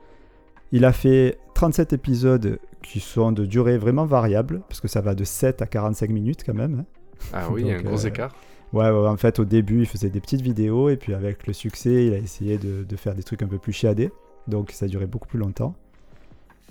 Il 0.75 0.85
a 0.85 0.93
fait 0.93 1.39
37 1.55 1.93
épisodes 1.93 2.59
qui 2.83 2.99
sont 2.99 3.31
de 3.31 3.47
durée 3.47 3.79
vraiment 3.79 4.07
variable, 4.07 4.63
parce 4.69 4.81
que 4.81 4.89
ça 4.89 5.01
va 5.01 5.15
de 5.15 5.23
7 5.23 5.63
à 5.63 5.67
45 5.67 6.11
minutes 6.11 6.43
quand 6.45 6.53
même. 6.53 6.81
Hein. 6.81 6.85
Ah 7.33 7.47
oui, 7.49 7.61
il 7.61 7.69
y 7.69 7.73
a 7.73 7.77
un 7.77 7.83
gros 7.83 8.05
euh, 8.05 8.09
écart. 8.09 8.35
Ouais, 8.73 8.89
en 8.89 9.17
fait, 9.17 9.39
au 9.39 9.45
début, 9.45 9.83
il 9.83 9.87
faisait 9.87 10.11
des 10.11 10.19
petites 10.21 10.41
vidéos, 10.41 10.89
et 10.89 10.97
puis 10.97 11.15
avec 11.15 11.47
le 11.47 11.53
succès, 11.53 12.07
il 12.07 12.13
a 12.13 12.19
essayé 12.19 12.59
de, 12.59 12.97
faire 12.97 13.15
des 13.15 13.23
trucs 13.23 13.43
un 13.43 13.47
peu 13.47 13.59
plus 13.59 13.73
chiadés. 13.73 14.11
Donc 14.49 14.73
ça 14.73 14.87
a 14.87 14.89
duré 14.89 15.07
beaucoup 15.07 15.29
plus 15.29 15.39
longtemps. 15.39 15.77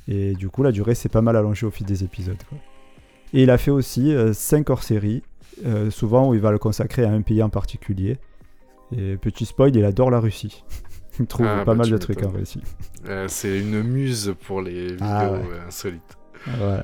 Et 0.09 0.33
du 0.33 0.49
coup, 0.49 0.63
la 0.63 0.73
durée 0.73 0.95
s'est 0.95 1.07
pas 1.07 1.21
mal 1.21 1.37
allongée 1.37 1.65
au 1.65 1.71
fil 1.71 1.85
des 1.85 2.03
épisodes. 2.03 2.35
Et 3.31 3.43
il 3.43 3.49
a 3.49 3.57
fait 3.57 3.71
aussi 3.71 4.13
5 4.33 4.69
euh, 4.69 4.73
hors-séries, 4.73 5.23
euh, 5.65 5.89
souvent 5.89 6.27
où 6.27 6.33
il 6.33 6.41
va 6.41 6.51
le 6.51 6.59
consacrer 6.59 7.05
à 7.05 7.09
un 7.09 7.21
pays 7.21 7.41
en 7.41 7.49
particulier. 7.49 8.17
Et 8.91 9.15
petit 9.15 9.45
spoil, 9.45 9.73
il 9.73 9.85
adore 9.85 10.11
la 10.11 10.19
Russie. 10.19 10.65
il 11.19 11.25
trouve 11.25 11.47
ah, 11.47 11.59
pas 11.59 11.65
bah, 11.65 11.75
mal 11.75 11.89
de 11.89 11.97
trucs 11.97 12.23
en 12.23 12.29
Russie. 12.29 12.61
c'est 13.27 13.59
une 13.59 13.83
muse 13.83 14.35
pour 14.45 14.61
les 14.61 14.97
ah, 15.01 15.29
vidéos 15.29 15.51
insolites. 15.67 16.17
Ouais. 16.47 16.81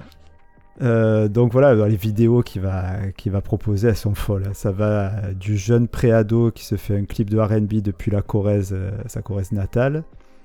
Euh, 0.82 1.28
donc 1.28 1.52
voilà, 1.52 1.88
les 1.88 1.96
vidéos 1.96 2.42
qu'il 2.42 2.62
va, 2.62 3.12
qu'il 3.18 3.32
va 3.32 3.42
proposer, 3.42 3.90
elles 3.90 3.98
sont 3.98 4.16
folles. 4.16 4.46
Hein. 4.48 4.54
Ça 4.54 4.72
va 4.72 5.34
du 5.34 5.58
jeune 5.58 5.88
préado 5.88 6.52
qui 6.52 6.66
se 6.66 6.76
fait 6.76 6.98
un 6.98 7.06
clip 7.06 7.30
de 7.30 7.38
RB 7.38 7.82
depuis 7.82 8.12
la 8.12 8.22
Corrèze, 8.22 8.72
euh, 8.74 8.92
sa 9.08 9.22
Corrèze 9.22 9.52
natale, 9.52 10.04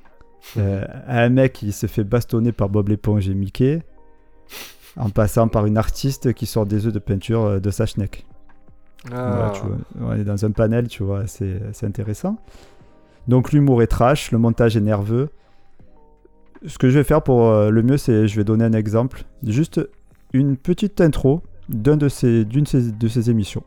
euh, 0.57 0.85
à 1.07 1.21
un 1.23 1.29
mec 1.29 1.53
qui 1.55 1.73
se 1.73 1.87
fait 1.87 2.05
bastonner 2.05 2.53
par 2.53 2.69
Bob 2.69 2.89
l'éponge 2.89 3.29
et 3.29 3.35
Mickey, 3.35 3.83
en 4.97 5.11
passant 5.11 5.49
par 5.49 5.67
une 5.67 5.79
artiste 5.79 6.33
qui 6.33 6.47
sort 6.47 6.67
des 6.67 6.87
œufs 6.87 6.93
de 6.93 6.99
peinture 6.99 7.61
de 7.61 7.71
sa 7.71 7.87
schneck. 7.87 8.27
Ah. 9.13 9.53
on 10.01 10.15
est 10.15 10.25
dans 10.25 10.47
un 10.47 10.51
panel, 10.51 10.89
tu 10.89 11.03
vois, 11.03 11.27
c'est 11.27 11.85
intéressant. 11.85 12.39
Donc 13.29 13.53
l'humour 13.53 13.83
est 13.83 13.87
trash, 13.87 14.33
le 14.33 14.39
montage 14.39 14.77
est 14.77 14.81
nerveux. 14.81 15.31
Ce 16.67 16.79
que 16.79 16.89
je 16.89 16.99
vais 16.99 17.05
faire 17.05 17.23
pour 17.23 17.51
le 17.53 17.83
mieux, 17.83 17.97
c'est 17.97 18.27
je 18.27 18.37
vais 18.37 18.45
donner 18.45 18.65
un 18.65 18.73
exemple. 18.73 19.25
Juste 19.47 19.81
une 20.33 20.57
petite 20.57 21.01
intro 21.01 21.43
d'une 21.69 21.97
de 21.97 22.09
ces, 22.09 22.45
d'une 22.45 22.65
de 22.65 23.09
ces 23.09 23.31
émissions. 23.31 23.63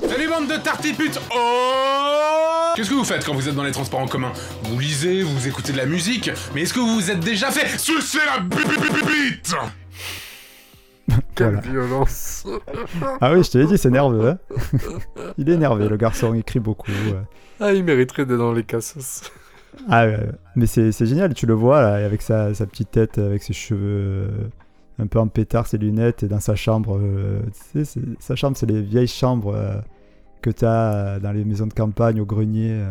Salut 0.00 0.28
bande 0.28 0.48
de 0.48 0.56
tartiputes 0.56 1.20
Oh 1.34 2.72
Qu'est-ce 2.76 2.90
que 2.90 2.94
vous 2.94 3.04
faites 3.04 3.24
quand 3.24 3.34
vous 3.34 3.48
êtes 3.48 3.54
dans 3.54 3.64
les 3.64 3.72
transports 3.72 4.00
en 4.00 4.06
commun? 4.06 4.32
Vous 4.64 4.78
lisez, 4.78 5.22
vous 5.22 5.48
écoutez 5.48 5.72
de 5.72 5.76
la 5.76 5.86
musique, 5.86 6.30
mais 6.54 6.62
est-ce 6.62 6.72
que 6.72 6.78
vous 6.78 6.94
vous 6.94 7.10
êtes 7.10 7.20
déjà 7.20 7.50
fait 7.50 7.78
sucer 7.78 8.18
la 8.26 8.40
bite 8.40 9.54
Quelle 11.34 11.60
violence 11.60 12.46
Ah 13.20 13.32
oui, 13.32 13.42
je 13.42 13.50
te 13.50 13.58
l'ai 13.58 13.66
dit, 13.66 13.78
c'est 13.78 13.90
nerveux. 13.90 14.30
Hein 14.30 14.38
il 15.38 15.48
est 15.48 15.54
énervé, 15.54 15.88
le 15.88 15.96
garçon, 15.96 16.34
il 16.34 16.44
crie 16.44 16.60
beaucoup. 16.60 16.90
Ah, 17.60 17.72
il 17.72 17.84
mériterait 17.84 18.26
d'être 18.26 18.38
dans 18.38 18.52
les 18.52 18.64
cassos. 18.64 19.30
Ah, 19.88 20.06
mais 20.56 20.66
c'est, 20.66 20.92
génial, 21.04 21.34
tu 21.34 21.46
le 21.46 21.54
vois 21.54 21.82
là, 21.82 22.04
avec 22.04 22.22
sa, 22.22 22.54
sa, 22.54 22.66
petite 22.66 22.90
tête, 22.90 23.18
avec 23.18 23.42
ses 23.42 23.52
cheveux 23.52 24.50
un 25.00 25.06
peu 25.06 25.18
en 25.18 25.28
pétard, 25.28 25.66
ses 25.66 25.78
lunettes, 25.78 26.22
et 26.22 26.28
dans 26.28 26.40
sa 26.40 26.54
chambre. 26.54 26.98
Euh, 27.00 27.40
tu 27.72 27.84
sais, 27.84 28.00
sa 28.18 28.36
chambre, 28.36 28.56
c'est 28.56 28.66
les 28.66 28.82
vieilles 28.82 29.06
chambres 29.06 29.54
euh, 29.54 29.80
que 30.42 30.50
tu 30.50 30.64
as 30.64 30.92
euh, 30.94 31.20
dans 31.20 31.32
les 31.32 31.44
maisons 31.44 31.66
de 31.66 31.72
campagne, 31.72 32.20
au 32.20 32.26
grenier, 32.26 32.82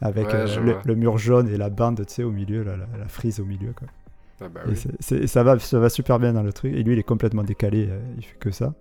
avec 0.00 0.28
le, 0.32 0.94
mur 0.94 1.18
jaune 1.18 1.48
et 1.48 1.56
la 1.56 1.70
bande, 1.70 2.04
tu 2.06 2.14
sais, 2.14 2.22
au 2.22 2.30
milieu, 2.30 2.62
la, 2.62 3.08
frise 3.08 3.40
au 3.40 3.44
milieu. 3.44 3.72
Quoi. 3.72 3.88
Ah 4.44 4.48
bah 4.48 4.60
et 4.68 5.26
ça, 5.26 5.42
va, 5.42 5.58
ça 5.58 5.78
va 5.78 5.88
super 5.88 6.18
bien 6.18 6.32
dans 6.32 6.42
le 6.42 6.52
truc. 6.52 6.74
Et 6.74 6.82
lui, 6.82 6.92
il 6.92 6.98
est 6.98 7.04
complètement 7.04 7.42
décalé, 7.42 7.88
il 8.18 8.24
fait 8.24 8.36
que 8.38 8.50
ça. 8.50 8.74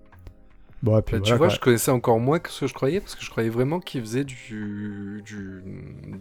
Bon, 0.83 1.01
puis 1.01 1.15
bah, 1.15 1.21
tu 1.21 1.33
vois, 1.35 1.47
je 1.47 1.59
connaissais 1.59 1.91
encore 1.91 2.19
moins 2.19 2.39
que 2.39 2.49
ce 2.49 2.61
que 2.61 2.67
je 2.67 2.73
croyais, 2.73 2.99
parce 2.99 3.15
que 3.15 3.23
je 3.23 3.29
croyais 3.29 3.49
vraiment 3.49 3.79
qu'il 3.79 4.01
faisait 4.01 4.25
du, 4.25 5.21
du, 5.23 5.63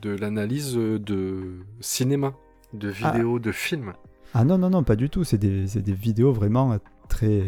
de 0.00 0.11
l'analyse 0.11 0.75
de 0.75 1.56
cinéma, 1.80 2.34
de 2.72 2.92
ah. 3.02 3.11
vidéos, 3.11 3.40
de 3.40 3.50
films. 3.50 3.92
Ah 4.34 4.44
non, 4.44 4.58
non, 4.58 4.70
non, 4.70 4.84
pas 4.84 4.94
du 4.94 5.11
tout. 5.11 5.25
C'est 5.25 5.38
des, 5.38 5.66
des, 5.66 5.92
vidéos 5.92 6.32
vraiment 6.32 6.78
très. 7.08 7.42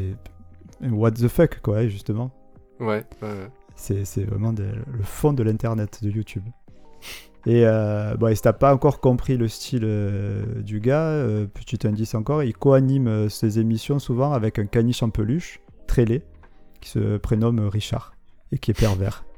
What 0.82 1.12
the 1.12 1.28
fuck, 1.28 1.60
quoi, 1.62 1.86
justement. 1.86 2.32
Ouais, 2.80 3.04
ouais, 3.22 3.50
C'est 3.76 4.24
vraiment 4.24 4.52
le 4.52 5.02
fond 5.04 5.32
de 5.32 5.44
l'internet 5.44 6.02
de 6.02 6.10
YouTube. 6.10 6.44
Et 7.46 7.66
euh, 7.66 8.16
bon, 8.16 8.34
si 8.34 8.40
t'as 8.40 8.54
pas 8.54 8.72
encore 8.72 9.00
compris 9.00 9.36
le 9.36 9.48
style 9.48 9.82
euh, 9.84 10.62
du 10.62 10.80
gars, 10.80 11.08
euh, 11.08 11.46
petit 11.46 11.86
indice 11.86 12.14
encore, 12.14 12.42
il 12.42 12.54
co-anime 12.54 13.06
euh, 13.06 13.28
ses 13.28 13.58
émissions 13.58 13.98
souvent 13.98 14.32
avec 14.32 14.58
un 14.58 14.64
caniche 14.64 15.02
en 15.02 15.10
peluche, 15.10 15.60
très 15.86 16.06
laid, 16.06 16.22
qui 16.80 16.90
se 16.90 17.18
prénomme 17.18 17.60
Richard 17.68 18.14
et 18.52 18.58
qui 18.58 18.70
est 18.70 18.74
pervers. 18.74 19.24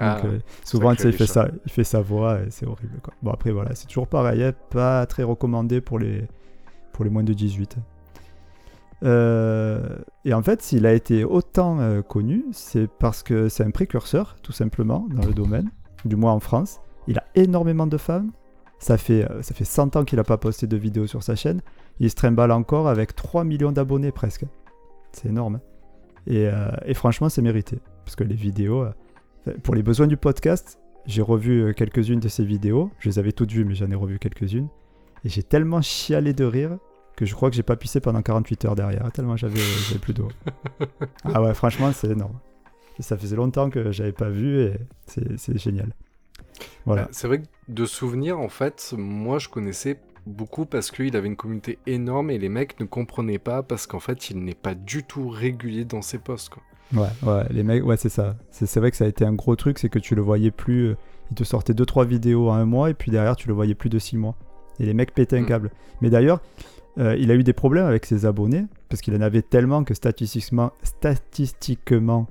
Ah, 0.00 0.20
Donc, 0.22 0.42
souvent, 0.64 0.92
il 0.92 1.12
fait, 1.12 1.26
ça, 1.26 1.48
il 1.66 1.72
fait 1.72 1.82
sa 1.82 2.00
voix 2.00 2.38
et 2.40 2.50
c'est 2.50 2.66
horrible. 2.66 3.00
Quoi. 3.02 3.12
Bon, 3.20 3.32
après, 3.32 3.50
voilà, 3.50 3.74
c'est 3.74 3.88
toujours 3.88 4.06
pareil, 4.06 4.44
hein, 4.44 4.52
pas 4.70 5.04
très 5.06 5.24
recommandé 5.24 5.80
pour 5.80 5.98
les, 5.98 6.28
pour 6.92 7.02
les 7.02 7.10
moins 7.10 7.24
de 7.24 7.32
18. 7.32 7.78
Euh, 9.04 9.98
et 10.24 10.34
en 10.34 10.42
fait, 10.42 10.62
s'il 10.62 10.86
a 10.86 10.92
été 10.92 11.24
autant 11.24 11.78
euh, 11.80 12.02
connu, 12.02 12.44
c'est 12.52 12.88
parce 12.88 13.22
que 13.22 13.48
c'est 13.48 13.64
un 13.64 13.70
précurseur, 13.70 14.36
tout 14.42 14.52
simplement, 14.52 15.06
dans 15.10 15.26
le 15.26 15.34
domaine, 15.34 15.70
du 16.04 16.16
moins 16.16 16.32
en 16.32 16.40
France. 16.40 16.80
Il 17.08 17.18
a 17.18 17.24
énormément 17.34 17.86
de 17.86 17.96
fans. 17.96 18.26
Ça 18.78 18.96
fait, 18.96 19.28
euh, 19.28 19.42
ça 19.42 19.54
fait 19.54 19.64
100 19.64 19.96
ans 19.96 20.04
qu'il 20.04 20.18
n'a 20.18 20.24
pas 20.24 20.36
posté 20.36 20.66
de 20.68 20.76
vidéo 20.76 21.06
sur 21.08 21.22
sa 21.24 21.34
chaîne. 21.34 21.60
il 21.98 22.08
se 22.10 22.14
trimballe 22.14 22.52
encore 22.52 22.86
avec 22.86 23.16
3 23.16 23.42
millions 23.42 23.72
d'abonnés 23.72 24.12
presque. 24.12 24.44
C'est 25.12 25.28
énorme. 25.30 25.56
hein. 25.56 25.60
Et, 26.28 26.46
euh, 26.46 26.68
et 26.84 26.94
franchement, 26.94 27.28
c'est 27.28 27.42
mérité. 27.42 27.80
Parce 28.04 28.14
que 28.14 28.22
les 28.22 28.34
vidéos, 28.36 28.82
euh, 28.82 28.92
pour 29.64 29.74
les 29.74 29.82
besoins 29.82 30.06
du 30.06 30.16
podcast, 30.16 30.78
j'ai 31.06 31.22
revu 31.22 31.74
quelques-unes 31.74 32.20
de 32.20 32.28
ces 32.28 32.44
vidéos. 32.44 32.90
Je 33.00 33.08
les 33.08 33.18
avais 33.18 33.32
toutes 33.32 33.50
vues, 33.50 33.64
mais 33.64 33.74
j'en 33.74 33.90
ai 33.90 33.94
revu 33.94 34.18
quelques-unes. 34.18 34.68
Et 35.24 35.28
j'ai 35.28 35.42
tellement 35.42 35.80
chialé 35.80 36.32
de 36.34 36.44
rire 36.44 36.78
que 37.16 37.24
je 37.26 37.34
crois 37.34 37.50
que 37.50 37.56
j'ai 37.56 37.64
pas 37.64 37.74
pissé 37.76 37.98
pendant 37.98 38.22
48 38.22 38.64
heures 38.66 38.74
derrière. 38.76 39.10
Tellement 39.10 39.36
j'avais 39.36 39.58
plus 40.00 40.12
d'eau. 40.12 40.28
ah 41.24 41.42
ouais, 41.42 41.54
franchement, 41.54 41.90
c'est 41.92 42.10
énorme. 42.10 42.38
Ça 43.00 43.16
faisait 43.16 43.36
longtemps 43.36 43.70
que 43.70 43.90
j'avais 43.90 44.12
pas 44.12 44.28
vu 44.28 44.60
et 44.60 44.72
c'est 45.06 45.58
génial. 45.58 45.92
Voilà. 46.86 47.02
Bah, 47.02 47.08
C'est 47.12 47.26
vrai 47.28 47.40
que 47.42 47.46
de 47.68 47.84
souvenirs, 47.86 48.38
en 48.38 48.48
fait, 48.48 48.94
moi 48.96 49.38
je 49.38 49.48
connaissais 49.48 50.00
beaucoup 50.26 50.66
parce 50.66 50.90
qu'il 50.90 51.16
avait 51.16 51.26
une 51.28 51.36
communauté 51.36 51.78
énorme 51.86 52.30
et 52.30 52.38
les 52.38 52.48
mecs 52.50 52.78
ne 52.80 52.84
comprenaient 52.84 53.38
pas 53.38 53.62
parce 53.62 53.86
qu'en 53.86 54.00
fait 54.00 54.28
il 54.30 54.38
n'est 54.44 54.54
pas 54.54 54.74
du 54.74 55.02
tout 55.02 55.28
régulier 55.28 55.84
dans 55.84 56.02
ses 56.02 56.18
posts. 56.18 56.50
Quoi. 56.50 56.62
Ouais, 56.94 57.08
ouais, 57.22 57.44
les 57.50 57.62
mecs, 57.62 57.84
ouais, 57.84 57.96
c'est 57.96 58.08
ça. 58.10 58.36
C'est 58.50 58.78
vrai 58.80 58.90
que 58.90 58.96
ça 58.96 59.04
a 59.04 59.08
été 59.08 59.24
un 59.24 59.32
gros 59.34 59.56
truc, 59.56 59.78
c'est 59.78 59.88
que 59.88 59.98
tu 59.98 60.14
le 60.14 60.22
voyais 60.22 60.50
plus. 60.50 60.88
euh, 60.88 60.96
il 61.30 61.34
te 61.34 61.44
sortait 61.44 61.74
2-3 61.74 62.06
vidéos 62.06 62.48
en 62.48 62.54
un 62.54 62.64
mois 62.64 62.88
et 62.90 62.94
puis 62.94 63.10
derrière 63.10 63.36
tu 63.36 63.48
le 63.48 63.54
voyais 63.54 63.74
plus 63.74 63.90
de 63.90 63.98
6 63.98 64.16
mois. 64.16 64.34
Et 64.80 64.86
les 64.86 64.94
mecs 64.94 65.12
pétaient 65.14 65.36
un 65.38 65.42
Mm. 65.42 65.46
câble. 65.46 65.70
Mais 66.00 66.08
d'ailleurs, 66.10 66.40
euh, 66.98 67.16
il 67.18 67.30
a 67.30 67.34
eu 67.34 67.42
des 67.44 67.52
problèmes 67.52 67.84
avec 67.86 68.06
ses 68.06 68.24
abonnés 68.26 68.64
parce 68.88 69.00
qu'il 69.02 69.14
en 69.14 69.20
avait 69.20 69.42
tellement 69.42 69.84
que 69.84 69.92
statistiquement, 69.94 70.72
statistiquement 70.82 72.26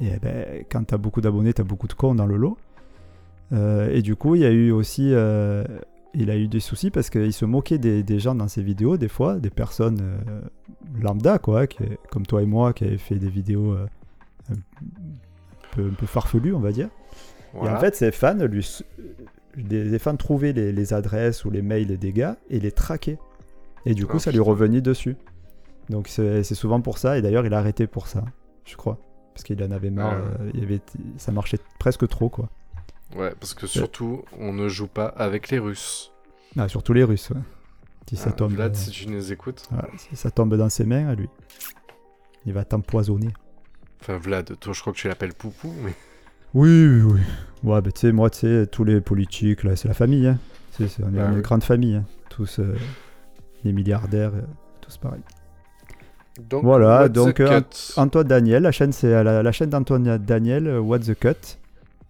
et 0.00 0.18
ben, 0.22 0.64
quand 0.70 0.82
t'as 0.84 0.96
beaucoup 0.96 1.20
d'abonnés, 1.20 1.52
t'as 1.52 1.62
beaucoup 1.62 1.86
de 1.86 1.92
cons 1.92 2.14
dans 2.14 2.24
le 2.26 2.36
lot. 2.36 2.56
Euh, 3.52 3.90
et 3.90 4.02
du 4.02 4.16
coup, 4.16 4.34
il 4.36 4.42
y 4.42 4.44
a 4.46 4.50
eu 4.50 4.70
aussi. 4.70 5.10
euh, 5.12 5.64
il 6.12 6.28
a 6.30 6.36
eu 6.36 6.48
des 6.48 6.58
soucis 6.60 6.90
parce 6.90 7.08
qu'il 7.08 7.32
se 7.32 7.44
moquait 7.44 7.78
des, 7.78 8.02
des 8.02 8.18
gens 8.18 8.34
dans 8.34 8.48
ses 8.48 8.62
vidéos, 8.62 8.96
des 8.96 9.06
fois, 9.08 9.36
des 9.36 9.50
personnes 9.50 9.98
euh, 10.00 10.40
lambda, 11.00 11.38
quoi, 11.38 11.68
qui, 11.68 11.78
comme 12.10 12.26
toi 12.26 12.42
et 12.42 12.46
moi, 12.46 12.72
qui 12.72 12.84
avaient 12.84 12.98
fait 12.98 13.14
des 13.16 13.28
vidéos 13.28 13.72
euh, 13.74 13.86
un, 14.50 14.54
peu, 15.72 15.86
un 15.86 15.94
peu 15.94 16.06
farfelues, 16.06 16.52
on 16.52 16.58
va 16.60 16.72
dire. 16.72 16.88
Voilà. 17.54 17.72
Et 17.72 17.76
en 17.76 17.80
fait, 17.80 17.94
ses 17.94 18.10
fans, 18.10 18.34
lui, 18.34 18.58
s- 18.60 18.82
les, 19.56 19.84
les 19.84 19.98
fans 20.00 20.16
trouvaient 20.16 20.52
les, 20.52 20.72
les 20.72 20.92
adresses 20.92 21.44
ou 21.44 21.50
les 21.50 21.62
mails 21.62 21.96
des 21.96 22.12
gars 22.12 22.36
et 22.48 22.58
les 22.58 22.72
traquaient. 22.72 23.18
Et 23.86 23.94
du 23.94 24.04
coup, 24.06 24.16
Ah, 24.16 24.20
ça 24.20 24.30
lui 24.32 24.40
revenait 24.40 24.80
dessus. 24.80 25.16
Donc 25.90 26.08
c'est 26.08 26.42
souvent 26.42 26.80
pour 26.80 26.98
ça. 26.98 27.18
Et 27.18 27.22
d'ailleurs, 27.22 27.46
il 27.46 27.54
a 27.54 27.58
arrêté 27.58 27.86
pour 27.86 28.08
ça, 28.08 28.24
je 28.64 28.76
crois. 28.76 28.98
Parce 29.34 29.44
qu'il 29.44 29.62
en 29.62 29.70
avait 29.70 29.90
marre. 29.90 30.16
Ah. 30.24 30.42
euh, 30.42 30.50
il 30.54 30.64
avait, 30.64 30.80
ça 31.18 31.30
marchait 31.32 31.58
presque 31.78 32.06
trop, 32.08 32.28
quoi. 32.28 32.48
Ouais, 33.16 33.32
parce 33.38 33.54
que 33.54 33.66
surtout, 33.66 34.24
on 34.38 34.52
ne 34.52 34.68
joue 34.68 34.86
pas 34.86 35.06
avec 35.06 35.50
les 35.50 35.58
Russes. 35.58 36.12
Ah, 36.56 36.68
surtout 36.68 36.92
les 36.92 37.04
Russes, 37.04 37.30
ouais. 37.30 37.40
Si 38.08 38.16
ça 38.16 38.30
Ah, 38.30 38.32
tombe, 38.32 38.52
Vlad, 38.52 38.72
euh, 38.72 38.74
si 38.78 38.90
tu 38.90 39.06
nous 39.08 39.32
écoutes. 39.32 39.66
voilà, 39.70 39.88
si 39.96 40.16
ça 40.16 40.30
tombe 40.32 40.56
dans 40.56 40.68
ses 40.68 40.84
mains, 40.84 41.08
à 41.08 41.14
lui, 41.14 41.28
il 42.46 42.52
va 42.52 42.64
t'empoisonner. 42.64 43.28
Enfin, 44.00 44.16
Vlad, 44.18 44.58
toi, 44.58 44.72
je 44.72 44.80
crois 44.80 44.92
que 44.92 44.98
tu 44.98 45.06
l'appelles 45.08 45.34
Poupou, 45.34 45.72
mais. 45.84 45.94
Oui, 46.54 46.68
oui, 46.88 47.02
oui. 47.02 47.20
Ouais, 47.62 47.80
bah, 47.80 47.92
tu 47.92 48.00
sais, 48.00 48.10
moi, 48.12 48.28
tu 48.30 48.40
sais, 48.40 48.66
tous 48.66 48.82
les 48.82 49.00
politiques, 49.00 49.62
là, 49.62 49.76
c'est 49.76 49.86
la 49.86 49.94
famille. 49.94 50.26
Hein. 50.26 50.38
C'est- 50.72 51.00
on 51.04 51.08
est 51.14 51.18
Bah 51.18 51.28
une 51.28 51.36
oui. 51.36 51.42
grande 51.42 51.62
famille. 51.62 51.94
hein. 51.94 52.04
Tous 52.28 52.58
euh, 52.58 52.74
les 53.62 53.72
milliardaires, 53.72 54.32
euh, 54.34 54.40
tous 54.80 54.96
pareil. 54.96 55.20
Donc, 56.40 56.64
Voilà, 56.64 57.08
donc, 57.08 57.38
euh, 57.38 57.60
Antoine 57.96 58.26
Daniel, 58.26 58.62
la 58.64 58.72
chaîne, 58.72 58.90
c'est 58.92 59.22
la, 59.22 59.42
la 59.44 59.52
chaîne 59.52 59.70
d'Antoine 59.70 60.18
Daniel, 60.18 60.66
euh, 60.66 60.80
What 60.80 61.00
the 61.00 61.14
Cut. 61.16 61.58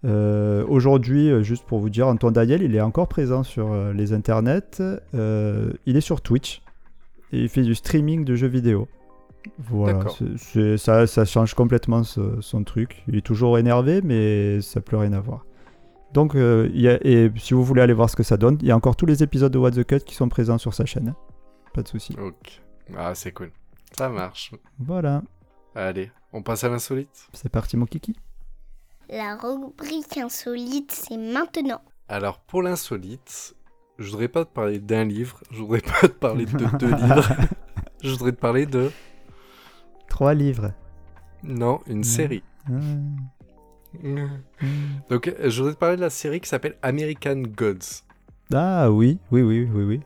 Euh, 0.03 0.65
Aujourd'hui, 0.67 1.29
euh, 1.29 1.43
juste 1.43 1.65
pour 1.65 1.79
vous 1.79 1.89
dire, 1.89 2.07
Antoine 2.07 2.33
Daniel, 2.33 2.61
il 2.63 2.75
est 2.75 2.81
encore 2.81 3.07
présent 3.07 3.43
sur 3.43 3.71
euh, 3.71 3.93
les 3.93 4.13
internets. 4.13 4.81
Euh, 5.13 5.71
il 5.85 5.95
est 5.97 6.01
sur 6.01 6.21
Twitch. 6.21 6.61
Et 7.33 7.39
il 7.43 7.49
fait 7.49 7.63
du 7.63 7.75
streaming 7.75 8.25
de 8.25 8.35
jeux 8.35 8.47
vidéo. 8.47 8.87
Voilà, 9.57 10.05
ça, 10.77 11.07
ça 11.07 11.25
change 11.25 11.53
complètement 11.55 12.03
ce- 12.03 12.41
son 12.41 12.63
truc. 12.63 13.03
Il 13.07 13.15
est 13.15 13.25
toujours 13.25 13.57
énervé, 13.57 14.01
mais 14.03 14.61
ça 14.61 14.81
peut 14.81 14.97
rien 14.97 15.13
à 15.13 15.19
voir. 15.19 15.45
Donc, 16.13 16.35
euh, 16.35 16.69
il 16.73 16.81
y 16.81 16.89
a, 16.89 16.99
et 17.07 17.31
si 17.37 17.53
vous 17.53 17.63
voulez 17.63 17.81
aller 17.81 17.93
voir 17.93 18.09
ce 18.09 18.15
que 18.17 18.23
ça 18.23 18.35
donne, 18.37 18.57
il 18.61 18.67
y 18.67 18.71
a 18.71 18.75
encore 18.75 18.95
tous 18.97 19.05
les 19.05 19.23
épisodes 19.23 19.51
de 19.51 19.57
What 19.57 19.71
the 19.71 19.83
Cut 19.85 19.99
qui 20.01 20.13
sont 20.13 20.27
présents 20.29 20.57
sur 20.57 20.73
sa 20.73 20.85
chaîne. 20.85 21.13
Pas 21.73 21.81
de 21.83 21.87
souci. 21.87 22.15
Ok. 22.21 22.61
Ah, 22.97 23.15
c'est 23.15 23.31
cool. 23.31 23.51
Ça 23.97 24.09
marche. 24.09 24.51
Voilà, 24.79 25.21
Allez, 25.73 26.11
on 26.33 26.41
passe 26.43 26.65
à 26.65 26.69
l'insolite. 26.69 27.29
c'est 27.33 27.49
parti 27.49 27.77
mon 27.77 27.85
kiki. 27.85 28.13
La 29.11 29.35
rubrique 29.35 30.17
insolite, 30.17 30.91
c'est 30.93 31.17
maintenant. 31.17 31.81
Alors, 32.07 32.39
pour 32.39 32.61
l'insolite, 32.61 33.55
je 33.99 34.09
voudrais 34.09 34.29
pas 34.29 34.45
te 34.45 34.51
parler 34.53 34.79
d'un 34.79 35.03
livre, 35.03 35.41
je 35.51 35.57
voudrais 35.57 35.81
pas 35.81 36.07
te 36.07 36.13
parler 36.13 36.45
de 36.45 36.77
deux 36.77 36.95
livres, 36.95 37.27
je 38.01 38.09
voudrais 38.11 38.31
te 38.31 38.39
parler 38.39 38.65
de. 38.65 38.89
Trois 40.07 40.33
livres. 40.33 40.71
Non, 41.43 41.81
une 41.87 42.05
série. 42.05 42.43
Donc, 45.09 45.33
je 45.43 45.57
voudrais 45.57 45.73
te 45.73 45.79
parler 45.79 45.97
de 45.97 46.01
la 46.01 46.09
série 46.09 46.39
qui 46.39 46.47
s'appelle 46.47 46.77
American 46.81 47.41
Gods. 47.41 48.03
Ah 48.53 48.89
oui, 48.91 49.19
oui, 49.31 49.41
oui, 49.41 49.69
oui, 49.73 49.83
oui. 49.83 49.99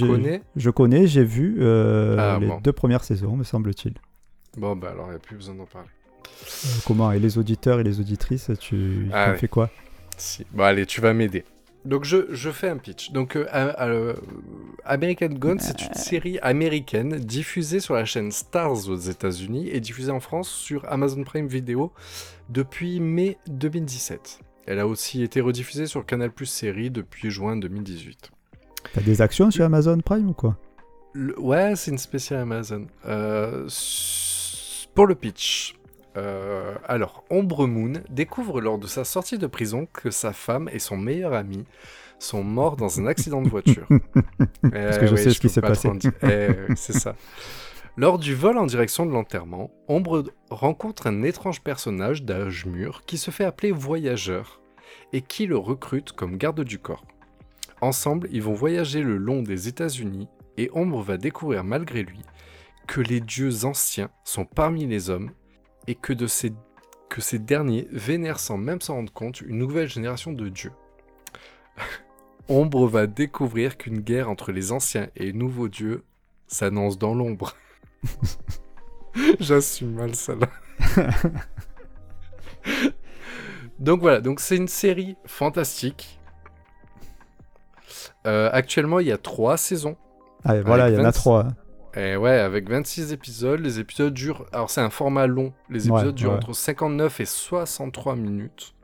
Connais? 0.00 0.42
Je 0.56 0.70
connais, 0.70 1.06
j'ai 1.06 1.24
vu 1.24 1.56
euh, 1.60 2.16
Ah, 2.18 2.38
les 2.38 2.46
bon. 2.46 2.60
deux 2.60 2.72
premières 2.72 3.04
saisons, 3.04 3.36
me 3.36 3.44
semble-t-il. 3.44 3.94
Bon, 4.56 4.76
bah 4.76 4.90
alors, 4.92 5.06
il 5.08 5.10
n'y 5.10 5.16
a 5.16 5.20
plus 5.20 5.36
besoin 5.36 5.54
d'en 5.54 5.66
parler. 5.66 5.88
Euh, 6.64 6.68
comment 6.86 7.12
Et 7.12 7.18
les 7.18 7.38
auditeurs 7.38 7.80
et 7.80 7.84
les 7.84 8.00
auditrices, 8.00 8.50
tu, 8.60 9.06
tu 9.08 9.08
Ah 9.12 9.30
ouais. 9.32 9.38
fais 9.38 9.48
quoi? 9.48 9.70
Si. 10.16 10.46
Bon, 10.52 10.64
allez, 10.64 10.86
tu 10.86 11.00
vas 11.00 11.12
m'aider. 11.14 11.44
Donc, 11.84 12.04
je, 12.04 12.16
je 12.30 12.50
fais 12.50 12.68
un 12.70 12.78
pitch. 12.78 13.10
Donc, 13.12 13.36
euh, 13.36 13.46
euh, 13.52 14.14
American 14.86 15.28
Gods, 15.28 15.58
c'est 15.60 15.82
une 15.82 15.92
série 15.94 16.38
américaine 16.38 17.16
diffusée 17.18 17.78
sur 17.80 17.92
la 17.94 18.06
chaîne 18.06 18.30
Stars 18.32 18.88
aux 18.88 18.96
États-Unis 18.96 19.68
et 19.70 19.80
diffusée 19.80 20.10
en 20.10 20.20
France 20.20 20.48
sur 20.48 20.90
Amazon 20.90 21.24
Prime 21.24 21.46
Video 21.46 21.92
depuis 22.48 23.00
mai 23.00 23.36
2017. 23.48 24.38
Elle 24.66 24.78
a 24.78 24.86
aussi 24.86 25.22
été 25.22 25.42
rediffusée 25.42 25.86
sur 25.86 26.06
Canal 26.06 26.30
Plus 26.30 26.46
Série 26.46 26.90
depuis 26.90 27.30
juin 27.30 27.56
2018. 27.56 28.30
T'as 28.94 29.00
des 29.02 29.20
actions 29.20 29.50
sur 29.50 29.64
Amazon 29.66 29.98
Prime 30.00 30.30
ou 30.30 30.32
quoi? 30.32 30.56
Le- 31.12 31.38
Ouais, 31.38 31.74
c'est 31.76 31.90
une 31.90 31.98
spéciale 31.98 32.40
Amazon. 32.40 32.86
Euh, 33.06 33.68
pour 34.94 35.06
le 35.06 35.14
pitch. 35.14 35.74
Euh, 36.16 36.74
alors, 36.86 37.24
Ombre 37.30 37.66
Moon 37.66 37.94
découvre 38.08 38.60
lors 38.60 38.78
de 38.78 38.86
sa 38.86 39.04
sortie 39.04 39.38
de 39.38 39.46
prison 39.46 39.86
que 39.92 40.10
sa 40.10 40.32
femme 40.32 40.68
et 40.72 40.78
son 40.78 40.96
meilleur 40.96 41.32
ami 41.32 41.64
sont 42.18 42.44
morts 42.44 42.76
dans 42.76 43.00
un 43.00 43.06
accident 43.06 43.42
de 43.42 43.48
voiture. 43.48 43.86
Parce 44.62 44.98
que 44.98 45.06
je 45.06 45.16
sais 45.16 45.30
ce 45.30 45.40
qui 45.40 45.48
s'est 45.48 45.60
passé. 45.60 45.90
Eh, 46.22 46.48
c'est 46.76 46.92
ça. 46.92 47.16
Lors 47.96 48.18
du 48.18 48.34
vol 48.34 48.58
en 48.58 48.66
direction 48.66 49.06
de 49.06 49.12
l'enterrement, 49.12 49.70
Ombre 49.88 50.24
rencontre 50.50 51.06
un 51.06 51.22
étrange 51.22 51.60
personnage 51.60 52.24
d'âge 52.24 52.66
mûr 52.66 53.02
qui 53.06 53.18
se 53.18 53.30
fait 53.30 53.44
appeler 53.44 53.70
Voyageur 53.70 54.60
et 55.12 55.20
qui 55.20 55.46
le 55.46 55.56
recrute 55.56 56.12
comme 56.12 56.36
garde 56.36 56.62
du 56.62 56.78
corps. 56.78 57.04
Ensemble, 57.80 58.28
ils 58.32 58.42
vont 58.42 58.54
voyager 58.54 59.02
le 59.02 59.16
long 59.16 59.42
des 59.42 59.68
États-Unis 59.68 60.28
et 60.56 60.70
Ombre 60.72 61.02
va 61.02 61.18
découvrir 61.18 61.62
malgré 61.62 62.02
lui 62.02 62.20
que 62.86 63.00
les 63.00 63.20
dieux 63.20 63.64
anciens 63.64 64.10
sont 64.24 64.44
parmi 64.44 64.86
les 64.86 65.10
hommes 65.10 65.30
et 65.86 65.94
que, 65.94 66.12
de 66.12 66.26
ces, 66.26 66.52
que 67.08 67.20
ces 67.20 67.38
derniers 67.38 67.88
vénèrent 67.90 68.40
sans 68.40 68.56
même 68.56 68.80
s'en 68.80 68.94
rendre 68.94 69.12
compte 69.12 69.40
une 69.40 69.58
nouvelle 69.58 69.88
génération 69.88 70.32
de 70.32 70.48
dieux. 70.48 70.72
Ombre 72.48 72.86
va 72.86 73.06
découvrir 73.06 73.76
qu'une 73.76 74.00
guerre 74.00 74.28
entre 74.28 74.52
les 74.52 74.72
anciens 74.72 75.08
et 75.16 75.24
les 75.24 75.32
nouveaux 75.32 75.68
dieux 75.68 76.04
s'annonce 76.46 76.98
dans 76.98 77.14
l'ombre. 77.14 77.56
J'assume 79.40 79.94
mal 79.94 80.14
ça 80.14 80.34
là. 80.34 80.48
donc 83.78 84.00
voilà, 84.00 84.20
donc 84.20 84.40
c'est 84.40 84.56
une 84.56 84.68
série 84.68 85.16
fantastique. 85.24 86.18
Euh, 88.26 88.50
actuellement, 88.52 89.00
il 89.00 89.06
y 89.06 89.12
a 89.12 89.18
trois 89.18 89.56
saisons. 89.56 89.96
Ah, 90.44 90.60
voilà, 90.60 90.90
il 90.90 90.94
y 90.94 90.96
en 90.96 91.00
a 91.00 91.04
26. 91.04 91.20
trois. 91.20 91.48
Et 91.96 92.16
ouais, 92.16 92.32
avec 92.38 92.68
26 92.68 93.12
épisodes, 93.12 93.60
les 93.60 93.78
épisodes 93.78 94.12
durent... 94.12 94.46
Alors 94.52 94.70
c'est 94.70 94.80
un 94.80 94.90
format 94.90 95.26
long, 95.26 95.52
les 95.70 95.88
Ouais, 95.88 95.96
épisodes 95.98 96.14
durent 96.14 96.30
ouais. 96.32 96.36
entre 96.36 96.52
59 96.52 97.20
et 97.20 97.24
63 97.26 98.16
minutes. 98.16 98.74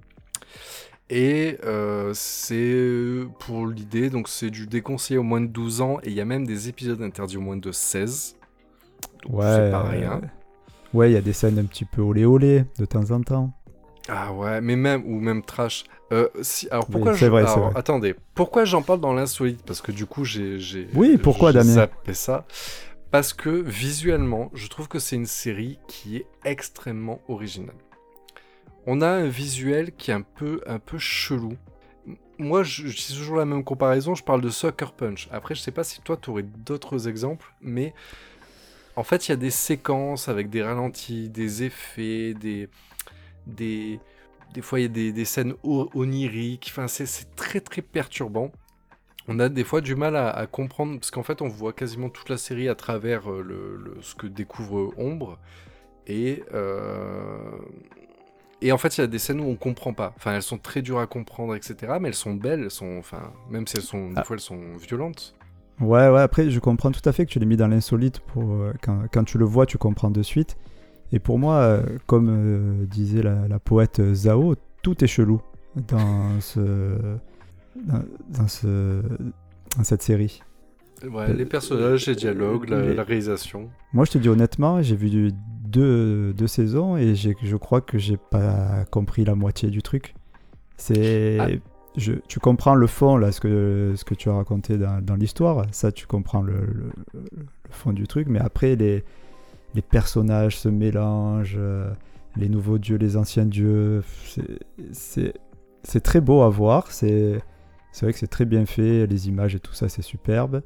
Et 1.13 1.59
euh, 1.65 2.13
c'est 2.15 3.25
pour 3.41 3.67
l'idée, 3.67 4.11
donc 4.11 4.29
c'est 4.29 4.51
du 4.51 4.69
déconseillé 4.69 5.19
au 5.19 5.25
moins 5.25 5.41
de 5.41 5.47
12 5.49 5.81
ans, 5.81 5.99
et 6.05 6.09
il 6.11 6.13
y 6.15 6.21
a 6.21 6.25
même 6.25 6.47
des 6.47 6.69
épisodes 6.69 7.03
interdits 7.03 7.37
au 7.37 7.41
moins 7.41 7.57
de 7.57 7.73
16. 7.73 8.37
Donc 9.25 9.35
Ouais. 9.35 9.45
c'est 9.45 9.71
pas 9.73 9.81
euh, 9.87 9.91
rien. 9.91 10.21
Ouais, 10.95 11.11
il 11.11 11.15
y 11.15 11.17
a 11.17 11.21
des 11.21 11.33
scènes 11.33 11.59
un 11.59 11.65
petit 11.65 11.85
peu 11.85 12.01
olé 12.01 12.25
olé 12.25 12.65
de 12.79 12.85
temps 12.85 13.11
en 13.11 13.21
temps. 13.23 13.51
Ah 14.09 14.33
ouais, 14.33 14.61
mais 14.61 14.77
même, 14.77 15.03
ou 15.05 15.21
même 15.21 15.43
trash. 15.43 15.85
Euh, 16.13 16.29
si, 16.43 16.69
alors 16.71 16.87
pourquoi 16.87 17.13
je- 17.13 17.27
vrai, 17.27 17.43
c'est 17.45 17.53
alors, 17.53 17.71
vrai. 17.71 17.79
Attendez, 17.79 18.15
pourquoi 18.35 18.65
j'en 18.65 18.83
parle 18.83 19.01
dans 19.01 19.13
l'insolite? 19.13 19.63
Parce 19.65 19.81
que 19.81 19.93
du 19.93 20.07
coup, 20.07 20.25
j'ai. 20.25 20.59
Oui, 20.95 21.19
pourquoi, 21.19 21.53
Damien? 21.53 21.89
ça. 22.13 22.45
Parce 23.11 23.33
que 23.33 23.49
visuellement, 23.49 24.51
je 24.55 24.69
trouve 24.69 24.87
que 24.87 25.01
c'est 25.01 25.17
une 25.17 25.27
série 25.27 25.81
qui 25.89 26.17
est 26.17 26.27
extrêmement 26.45 27.21
originale. 27.29 27.77
On 28.87 29.01
a 29.01 29.09
un 29.09 29.27
visuel 29.27 29.93
qui 29.93 30.11
est 30.11 30.15
un 30.15 30.23
peu, 30.23 30.61
un 30.67 30.79
peu 30.79 30.99
chelou. 30.99 31.57
moi, 32.39 32.63
je, 32.63 32.89
toujours 33.15 33.37
la 33.37 33.45
même 33.45 33.65
comparaison, 33.65 34.15
je 34.15 34.23
parle 34.23 34.41
de 34.41 34.49
Sucker 34.49 34.93
Punch. 34.97 35.29
Après, 35.33 35.55
je 35.55 35.61
sais 35.61 35.73
pas 35.73 35.85
si 35.85 36.01
toi, 36.01 36.17
tu 36.17 36.31
aurais 36.31 36.45
d'autres 36.45 37.09
exemples, 37.09 37.53
mais 37.61 37.95
en 38.97 39.03
fait, 39.03 39.29
il 39.29 39.33
y 39.33 39.35
a 39.35 39.37
des 39.37 39.51
séquences 39.51 40.29
avec 40.29 40.49
des 40.49 40.63
ralentis, 40.63 41.29
des 41.29 41.65
effets, 41.65 42.35
des... 42.35 42.69
des... 43.47 44.01
Des 44.53 44.63
fois, 44.63 44.81
il 44.81 44.83
y 44.83 45.09
a 45.09 45.13
des, 45.13 45.25
scènes 45.25 45.55
oniriques. 45.63 46.67
Enfin, 46.73 46.89
c'est 46.89 47.37
très, 47.37 47.61
très 47.61 47.83
perturbant. 47.83 48.51
On 49.29 49.39
a 49.39 49.49
des 49.49 49.65
fois 49.65 49.81
du 49.81 49.95
mal 49.95 50.17
à, 50.17 50.31
à 50.31 50.47
comprendre, 50.47 50.99
parce 50.99 51.11
qu'en 51.11 51.23
fait, 51.23 51.43
on 51.43 51.49
voit 51.49 51.73
quasiment 51.73 52.09
toute 52.09 52.29
la 52.29 52.37
série 52.39 52.69
à 52.69 52.75
travers 52.75 53.31
euh, 53.31 53.43
le, 53.43 53.77
le- 53.77 53.97
ce 54.03 54.15
que 54.15 54.27
découvre 54.27 54.93
Ombre. 54.99 55.39
Et, 56.07 56.43
euh, 56.55 57.39
et 58.63 58.73
en 58.73 58.79
fait, 58.79 58.97
il 58.99 59.01
y 59.03 59.05
a 59.05 59.07
des 59.07 59.19
scènes 59.19 59.41
où 59.41 59.45
on 59.45 59.57
comprend 59.57 59.93
pas. 59.93 60.13
Enfin, 60.17 60.33
elles 60.35 60.43
sont 60.43 60.59
très 60.59 60.83
dures 60.83 60.99
à 60.99 61.07
comprendre, 61.07 61.55
etc. 61.55 61.95
Mais 62.01 62.09
elles 62.09 62.15
sont 62.15 62.35
belles, 62.35 62.61
elles 62.65 62.71
sont, 62.71 62.97
enfin, 62.99 63.33
même 63.51 63.67
si 63.67 63.77
elles 63.77 63.83
sont, 63.83 64.09
des 64.09 64.15
Ah. 64.17 64.25
fois, 64.25 64.37
elles 64.37 64.41
sont 64.41 64.61
violentes. 64.79 65.35
Ouais, 65.81 66.09
ouais, 66.09 66.21
après, 66.21 66.51
je 66.51 66.59
comprends 66.61 66.91
tout 66.91 67.07
à 67.09 67.13
fait 67.13 67.25
que 67.25 67.31
tu 67.31 67.39
l'aies 67.39 67.47
mis 67.47 67.57
dans 67.57 67.69
l'insolite. 67.69 68.21
Pour, 68.21 68.53
euh, 68.53 68.73
quand, 68.83 69.03
quand 69.13 69.25
tu 69.25 69.39
le 69.39 69.45
vois, 69.47 69.65
tu 69.67 69.79
comprends 69.79 70.11
de 70.11 70.23
suite. 70.23 70.57
Et 71.13 71.19
pour 71.19 71.39
moi, 71.39 71.55
euh, 71.57 71.83
comme 72.07 72.87
disait 72.87 73.23
la, 73.23 73.49
la 73.49 73.59
poète 73.59 74.01
Zao, 74.15 74.55
tout 74.83 75.03
est 75.03 75.09
chelou 75.09 75.41
dans, 75.75 76.41
ce, 76.41 76.61
dans, 77.87 78.03
dans 78.29 78.49
ce, 78.49 79.03
dans 79.77 79.85
cette 79.85 80.03
série. 80.03 80.43
Ouais, 81.11 81.33
les 81.33 81.47
personnages, 81.47 82.07
les 82.07 82.15
dialogues, 82.15 82.69
la, 82.69 82.83
les- 82.83 82.95
la 82.95 83.03
réalisation. 83.05 83.71
Moi, 83.95 84.05
je 84.05 84.13
te 84.13 84.19
dis 84.19 84.29
honnêtement, 84.29 84.83
j'ai 84.83 84.97
vu 84.97 85.31
deux, 85.65 86.33
deux 86.35 86.47
saisons 86.47 86.97
et 86.97 87.15
je 87.15 87.57
crois 87.57 87.81
que 87.81 87.97
j'ai 87.99 88.17
pas 88.19 88.85
compris 88.91 89.25
la 89.25 89.35
moitié 89.35 89.71
du 89.71 89.83
truc. 89.83 90.15
C'est. 90.77 91.39
Ah. 91.41 91.49
Je, 91.97 92.13
tu 92.29 92.39
comprends 92.39 92.77
le 92.77 92.87
fond, 92.87 93.17
là, 93.17 93.33
ce 93.33 93.41
que, 93.41 93.95
ce 93.97 94.05
que 94.05 94.15
tu 94.15 94.29
as 94.29 94.35
raconté 94.35 94.79
dans, 94.79 95.05
dans 95.05 95.17
l'histoire. 95.17 95.67
Ça, 95.73 95.91
tu 95.91 96.07
comprends 96.07 96.41
le, 96.43 96.53
le- 96.53 96.93
le 97.35 97.47
fond 97.71 97.93
du 97.93 98.07
truc. 98.07 98.29
Mais 98.29 98.39
après, 98.39 98.77
les, 98.77 99.03
les 99.75 99.83
personnages 99.83 100.57
se 100.57 100.69
mélangent, 100.69 101.57
euh, 101.59 101.91
les 102.37 102.49
nouveaux 102.49 102.79
dieux, 102.79 102.97
les 102.97 103.17
anciens 103.17 103.45
dieux. 103.45 104.03
c'est 104.93 106.01
très 106.01 106.21
beau 106.21 106.43
à 106.43 106.49
voir. 106.49 106.91
C'est 106.93 107.41
c'est 107.93 108.07
vrai 108.07 108.13
que 108.13 108.19
c'est 108.19 108.27
très 108.27 108.45
bien 108.45 108.67
fait. 108.67 109.07
Les 109.07 109.29
images 109.29 109.55
et 109.55 109.61
tout 109.61 109.73
ça, 109.75 109.89
c'est 109.89 110.03
superbe. 110.03 110.63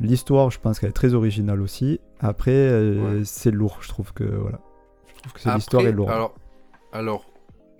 L'histoire, 0.00 0.50
je 0.50 0.58
pense 0.58 0.80
qu'elle 0.80 0.90
est 0.90 0.94
très 0.94 1.14
originale 1.14 1.60
aussi. 1.60 2.00
Après, 2.20 2.50
euh, 2.52 3.18
Ouais. 3.18 3.24
c'est 3.24 3.50
lourd. 3.52 3.78
Je 3.80 3.88
trouve 3.88 4.12
que 4.12 4.24
voilà. 4.24 4.58
Je 5.06 5.20
trouve 5.30 5.32
que 5.42 5.54
l'histoire 5.56 5.86
est 5.86 5.92
lourde. 5.92 6.10
Alors, 6.10 6.34
alors, 6.92 7.26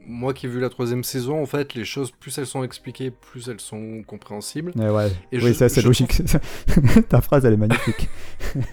moi 0.07 0.35
qui 0.35 0.47
ai 0.47 0.49
vu 0.49 0.61
la 0.61 0.69
troisième 0.69 1.05
saison, 1.05 1.41
en 1.43 1.47
fait, 1.47 1.75
les 1.75 1.85
choses, 1.85 2.11
plus 2.11 2.37
elles 2.39 2.47
sont 2.47 2.63
expliquées, 2.65 3.11
plus 3.11 3.49
elles 3.49 3.61
sont 3.61 4.03
compréhensibles. 4.07 4.73
Ouais, 4.77 4.89
ouais. 4.91 5.11
Et 5.33 5.39
oui, 5.39 5.49
je- 5.49 5.53
ça 5.53 5.69
c'est 5.69 5.83
logique. 5.83 6.23
Ta 7.09 7.21
phrase, 7.21 7.45
elle 7.45 7.55
est 7.55 7.57
magnifique. 7.57 8.09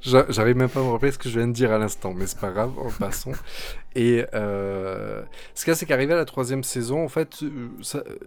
J'a- 0.00 0.26
J'arrive 0.28 0.56
même 0.56 0.68
pas 0.68 0.80
à 0.80 0.82
me 0.82 0.90
rappeler 0.90 1.12
ce 1.12 1.18
que 1.18 1.28
je 1.28 1.38
viens 1.38 1.48
de 1.48 1.52
dire 1.52 1.72
à 1.72 1.78
l'instant, 1.78 2.12
mais 2.14 2.26
c'est 2.26 2.38
pas 2.38 2.50
grave, 2.50 2.72
en 2.78 2.90
passant. 2.90 3.32
Et 3.94 4.24
euh, 4.34 5.22
ce 5.54 5.64
qu'il 5.64 5.70
y 5.70 5.72
a, 5.72 5.76
c'est 5.76 5.86
qu'arrivé 5.86 6.12
à 6.12 6.16
la 6.16 6.24
troisième 6.24 6.62
saison, 6.64 7.02
en 7.04 7.08
fait, 7.08 7.42
euh, 7.42 7.68
ça, 7.82 7.98
euh, 8.06 8.18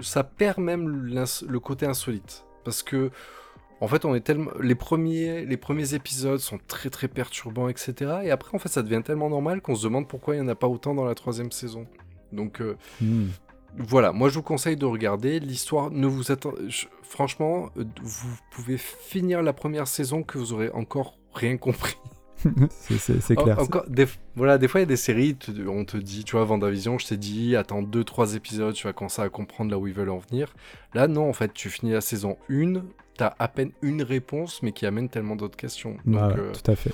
ça 0.00 0.24
perd 0.24 0.58
même 0.58 0.88
le 0.88 1.60
côté 1.60 1.86
insolite. 1.86 2.44
Parce 2.64 2.82
que, 2.82 3.10
en 3.80 3.88
fait, 3.88 4.04
on 4.04 4.14
est 4.14 4.20
tellement. 4.20 4.50
Les 4.60 4.74
premiers, 4.74 5.44
les 5.46 5.56
premiers 5.56 5.94
épisodes 5.94 6.38
sont 6.38 6.58
très 6.68 6.90
très 6.90 7.08
perturbants, 7.08 7.68
etc. 7.68 7.94
Et 8.24 8.30
après, 8.30 8.54
en 8.54 8.58
fait, 8.58 8.68
ça 8.68 8.82
devient 8.82 9.02
tellement 9.04 9.30
normal 9.30 9.60
qu'on 9.62 9.74
se 9.74 9.84
demande 9.84 10.06
pourquoi 10.08 10.34
il 10.34 10.40
n'y 10.40 10.44
en 10.44 10.48
a 10.48 10.54
pas 10.54 10.68
autant 10.68 10.94
dans 10.94 11.04
la 11.04 11.14
troisième 11.14 11.50
saison. 11.52 11.86
Donc, 12.32 12.60
euh, 12.60 12.76
Hmm. 13.00 13.28
voilà, 13.78 14.12
moi 14.12 14.28
je 14.28 14.34
vous 14.34 14.42
conseille 14.42 14.76
de 14.76 14.84
regarder. 14.86 15.40
L'histoire 15.40 15.90
ne 15.90 16.06
vous 16.06 16.30
attend. 16.30 16.52
je- 16.68 16.86
Franchement, 17.02 17.70
euh, 17.76 17.84
vous 18.02 18.36
pouvez 18.52 18.76
finir 18.78 19.42
la 19.42 19.52
première 19.52 19.88
saison 19.88 20.22
que 20.22 20.38
vous 20.38 20.52
aurez 20.52 20.70
encore 20.70 21.18
rien 21.34 21.56
compris. 21.56 21.96
c'est 22.70 23.38
En- 23.38 23.44
clair. 23.44 23.58
encore, 23.58 23.84
des, 23.88 24.06
voilà, 24.36 24.58
des 24.58 24.68
fois 24.68 24.80
il 24.80 24.82
y 24.82 24.84
a 24.84 24.86
des 24.86 24.96
séries, 24.96 25.36
on 25.68 25.84
te 25.84 25.96
dit, 25.96 26.24
tu 26.24 26.32
vois, 26.36 26.44
Vendavision, 26.44 26.98
je 26.98 27.06
t'ai 27.06 27.16
dit, 27.16 27.56
attends 27.56 27.82
2-3 27.82 28.34
épisodes, 28.36 28.74
tu 28.74 28.86
vas 28.86 28.92
commencer 28.92 29.22
à 29.22 29.28
comprendre 29.28 29.70
là 29.70 29.78
où 29.78 29.86
ils 29.86 29.94
veulent 29.94 30.10
en 30.10 30.18
venir. 30.18 30.54
Là, 30.94 31.08
non, 31.08 31.28
en 31.28 31.32
fait, 31.32 31.52
tu 31.52 31.68
finis 31.70 31.92
la 31.92 32.00
saison 32.00 32.36
1, 32.50 32.82
t'as 33.16 33.34
à 33.38 33.48
peine 33.48 33.72
une 33.82 34.02
réponse, 34.02 34.62
mais 34.62 34.72
qui 34.72 34.86
amène 34.86 35.08
tellement 35.08 35.36
d'autres 35.36 35.56
questions. 35.56 35.96
Donc, 36.04 36.36
euh, 36.38 36.52
Tout 36.52 36.70
à 36.70 36.76
fait. 36.76 36.92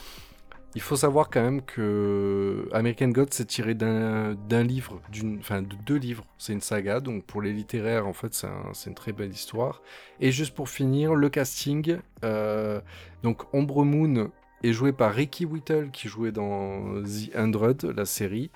il 0.75 0.81
faut 0.83 0.97
savoir 0.97 1.31
quand 1.31 1.43
même 1.43 1.63
que 1.63 2.69
American 2.73 3.09
Gods 3.09 3.27
c'est 3.31 3.47
tiré 3.47 3.75
d'un 3.75 4.35
livre, 4.63 5.01
enfin 5.39 5.63
de 5.63 5.75
deux 5.87 5.97
livres. 5.97 6.25
C'est 6.37 6.53
une 6.53 6.61
saga, 6.61 7.01
donc 7.01 7.25
pour 7.25 7.41
les 7.41 7.53
littéraires, 7.53 8.07
en 8.07 8.13
fait, 8.13 8.35
c'est 8.35 8.47
un- 8.49 8.73
une 8.87 8.95
très 8.95 9.13
belle 9.13 9.31
histoire. 9.31 9.81
Et 10.21 10.33
juste 10.33 10.55
pour 10.55 10.69
finir, 10.69 11.15
le 11.15 11.29
casting, 11.31 11.97
euh, 12.25 12.81
donc 13.23 13.43
Ombre 13.55 13.85
Moon 13.85 14.31
est 14.67 14.73
joué 14.73 14.93
par 14.93 15.13
Ricky 15.13 15.45
Whittle 15.45 15.91
qui 15.93 16.09
jouait 16.09 16.33
dans 16.33 17.03
The 17.03 17.35
Hundred, 17.37 17.85
la 17.97 18.05
série. 18.05 18.51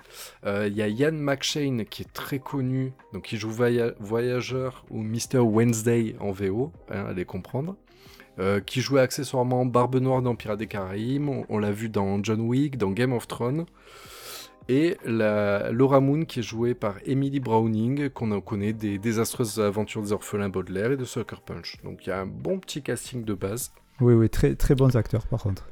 Euh, 0.45 0.67
Il 0.67 0.75
y 0.75 0.81
a 0.81 0.87
Ian 0.87 1.11
McShane 1.13 1.85
qui 1.85 2.03
est 2.03 2.13
très 2.13 2.39
connu, 2.39 2.93
donc 3.13 3.31
il 3.31 3.37
joue 3.39 3.49
Voya- 3.51 3.93
Voyageur 3.99 4.85
ou 4.89 5.01
Mr. 5.01 5.39
Wednesday 5.39 6.15
en 6.19 6.31
VO, 6.31 6.71
hein, 6.89 7.05
allez 7.09 7.25
comprendre. 7.25 7.75
Euh, 8.39 8.61
qui 8.61 8.79
jouait 8.81 9.01
accessoirement 9.01 9.65
Barbe 9.65 9.97
Noire 9.97 10.21
dans 10.21 10.35
Pirates 10.35 10.57
des 10.59 10.67
Caraïbes, 10.67 11.27
on, 11.27 11.45
on 11.49 11.59
l'a 11.59 11.71
vu 11.71 11.89
dans 11.89 12.23
John 12.23 12.39
Wick, 12.41 12.77
dans 12.77 12.91
Game 12.91 13.11
of 13.13 13.27
Thrones. 13.27 13.65
Et 14.69 14.95
la, 15.05 15.71
Laura 15.71 15.99
Moon 15.99 16.23
qui 16.23 16.39
est 16.39 16.43
jouée 16.43 16.73
par 16.73 16.95
Emily 17.05 17.39
Browning, 17.41 18.09
qu'on 18.09 18.39
connaît 18.39 18.71
des 18.73 18.97
désastreuses 18.99 19.59
aventures 19.59 20.01
des 20.01 20.13
orphelins 20.13 20.49
Baudelaire 20.49 20.91
et 20.93 20.97
de 20.97 21.03
Sucker 21.03 21.37
Punch. 21.45 21.77
Donc 21.83 22.05
il 22.05 22.09
y 22.09 22.13
a 22.13 22.21
un 22.21 22.25
bon 22.25 22.57
petit 22.59 22.81
casting 22.81 23.25
de 23.25 23.33
base. 23.33 23.73
Oui, 23.99 24.13
oui, 24.13 24.29
très, 24.29 24.55
très 24.55 24.75
bons 24.75 24.95
acteurs 24.95 25.27
par 25.27 25.43
contre. 25.43 25.67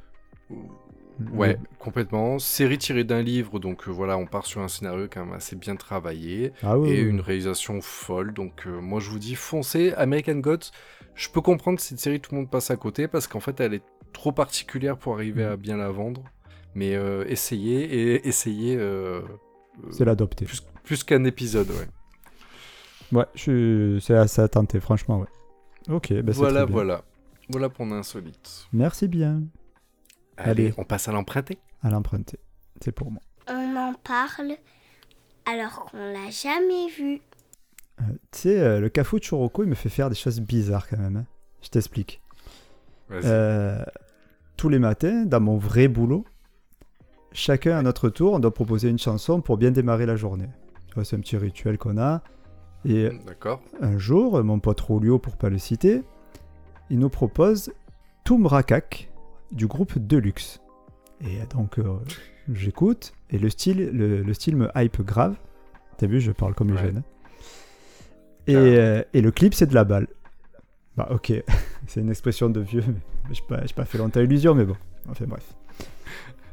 Ouais, 1.34 1.58
complètement. 1.80 2.40
Série 2.40 2.78
tirée 2.78 3.04
d'un 3.04 3.22
livre, 3.22 3.60
donc 3.60 3.88
euh, 3.88 3.92
voilà, 3.92 4.18
on 4.18 4.26
part 4.26 4.46
sur 4.46 4.62
un 4.62 4.70
scénario 4.70 5.08
quand 5.12 5.26
même 5.26 5.34
assez 5.36 5.58
bien 5.58 5.76
travaillé 5.76 6.54
Ah 6.64 6.78
oui, 6.80 6.90
et 6.92 7.04
oui, 7.04 7.10
une 7.10 7.20
réalisation 7.20 7.82
folle. 7.82 8.34
Donc 8.34 8.66
euh, 8.68 8.80
moi 8.80 9.02
je 9.02 9.10
vous 9.10 9.20
dis 9.20 9.36
foncez. 9.36 9.92
American 9.98 10.36
Gods, 10.36 10.72
je 11.16 11.28
peux 11.30 11.42
comprendre 11.42 11.78
que 11.78 11.84
cette 11.84 12.00
série 12.00 12.22
tout 12.22 12.32
le 12.34 12.38
monde 12.42 12.50
passe 12.50 12.72
à 12.72 12.78
côté 12.78 13.10
parce 13.10 13.28
qu'en 13.28 13.42
fait 13.42 13.60
elle 13.60 13.74
est 13.74 13.84
trop 14.14 14.32
particulière 14.32 14.98
pour 14.98 15.14
arriver 15.14 15.44
Mm. 15.44 15.52
à 15.52 15.58
bien 15.58 15.78
la 15.78 15.90
vendre. 15.90 16.24
Mais 16.74 16.96
euh, 16.96 17.26
essayez 17.28 17.84
et 18.14 18.28
essayez 18.28 18.80
C'est 19.92 20.06
l'adopter. 20.06 20.46
plus, 20.46 20.62
plus 20.84 21.04
qu'un 21.04 21.26
épisode, 21.26 21.70
ouais. 21.70 21.88
Ouais, 23.12 23.26
je 23.36 23.40
suis- 23.42 24.02
c'est 24.06 24.14
assez 24.16 24.48
tenter, 24.48 24.80
franchement, 24.80 25.20
ouais. 25.20 25.94
Ok, 25.94 26.14
bah 26.22 26.32
c'est 26.32 26.38
voilà, 26.40 26.60
très 26.60 26.66
bien. 26.68 26.74
voilà. 26.74 27.02
Voilà 27.50 27.68
pour 27.70 27.86
l'insolite. 27.88 28.68
Merci 28.72 29.08
bien. 29.08 29.42
Allez, 30.40 30.66
Allez. 30.68 30.74
on 30.78 30.84
passe 30.84 31.08
à 31.08 31.12
l'emprunté. 31.12 31.60
À 31.84 31.90
l'emprunter. 31.90 32.40
C'est 32.82 32.92
pour 32.92 33.12
moi. 33.12 33.22
On 33.48 33.76
en 33.76 33.94
parle 33.94 34.54
alors 35.46 35.86
qu'on 35.86 35.98
l'a 35.98 36.30
jamais 36.30 36.88
vu. 36.90 37.22
Euh, 38.02 38.04
tu 38.32 38.40
sais, 38.40 38.60
euh, 38.60 38.80
le 38.80 38.90
Cafu 38.90 39.20
Churoko, 39.20 39.64
il 39.64 39.70
me 39.70 39.76
fait 39.76 39.90
faire 39.90 40.10
des 40.10 40.16
choses 40.16 40.40
bizarres 40.40 40.88
quand 40.88 40.98
même. 40.98 41.18
hein. 41.18 41.26
Je 41.62 41.70
t'explique. 41.70 42.22
Euh, 43.12 43.84
tous 44.56 44.70
les 44.70 44.80
matins, 44.80 45.26
dans 45.26 45.40
mon 45.42 45.58
vrai 45.58 45.88
boulot, 45.88 46.24
chacun 47.34 47.78
à 47.78 47.82
notre 47.82 48.10
tour, 48.10 48.34
on 48.34 48.40
doit 48.40 48.54
proposer 48.54 48.90
une 48.90 49.00
chanson 49.00 49.42
pour 49.42 49.58
bien 49.58 49.72
démarrer 49.72 50.06
la 50.06 50.16
journée. 50.16 50.48
C'est 51.04 51.16
un 51.16 51.20
petit 51.22 51.38
rituel 51.38 51.78
qu'on 51.78 51.98
a. 51.98 52.22
Et 52.86 53.10
D'accord. 53.26 53.62
un 53.82 53.98
jour, 53.98 54.42
mon 54.44 54.60
pote 54.60 54.80
Rolio, 54.80 55.18
pour 55.20 55.36
pas 55.38 55.50
le 55.50 55.58
citer, 55.58 56.04
il 56.90 57.00
nous 57.00 57.10
propose 57.10 57.74
Tumrakak 58.26 59.10
du 59.52 59.68
groupe 59.68 59.98
Deluxe. 59.98 60.60
Et 61.22 61.40
donc, 61.54 61.80
euh, 61.80 61.84
j'écoute, 62.54 63.14
et 63.30 63.38
le 63.40 63.50
style, 63.50 63.90
le, 63.92 64.22
le 64.24 64.34
style 64.34 64.56
me 64.56 64.70
hype 64.76 65.02
grave. 65.02 65.36
T'as 65.98 66.08
vu, 66.08 66.22
je 66.22 66.32
parle 66.32 66.54
comme 66.56 66.70
les 66.70 66.76
Ouais. 66.76 66.82
jeunes. 66.84 66.98
hein. 66.98 67.04
Et, 68.48 68.56
Ah. 68.56 68.60
euh, 68.60 69.04
et 69.14 69.22
le 69.22 69.32
clip, 69.32 69.54
c'est 69.54 69.68
de 69.68 69.76
la 69.76 69.84
balle. 69.84 70.08
Bah, 70.96 71.08
ok, 71.12 71.32
c'est 71.88 72.00
une 72.02 72.10
expression 72.10 72.50
de 72.50 72.60
vieux, 72.62 72.84
mais 72.88 73.34
je 73.36 73.42
n'ai 73.42 73.48
pas, 73.48 73.62
pas 73.76 73.86
fait 73.86 73.98
longtemps 73.98 74.22
illusion, 74.22 74.56
mais 74.56 74.66
bon. 74.66 74.76
Enfin, 75.10 75.26
bref. 75.28 75.54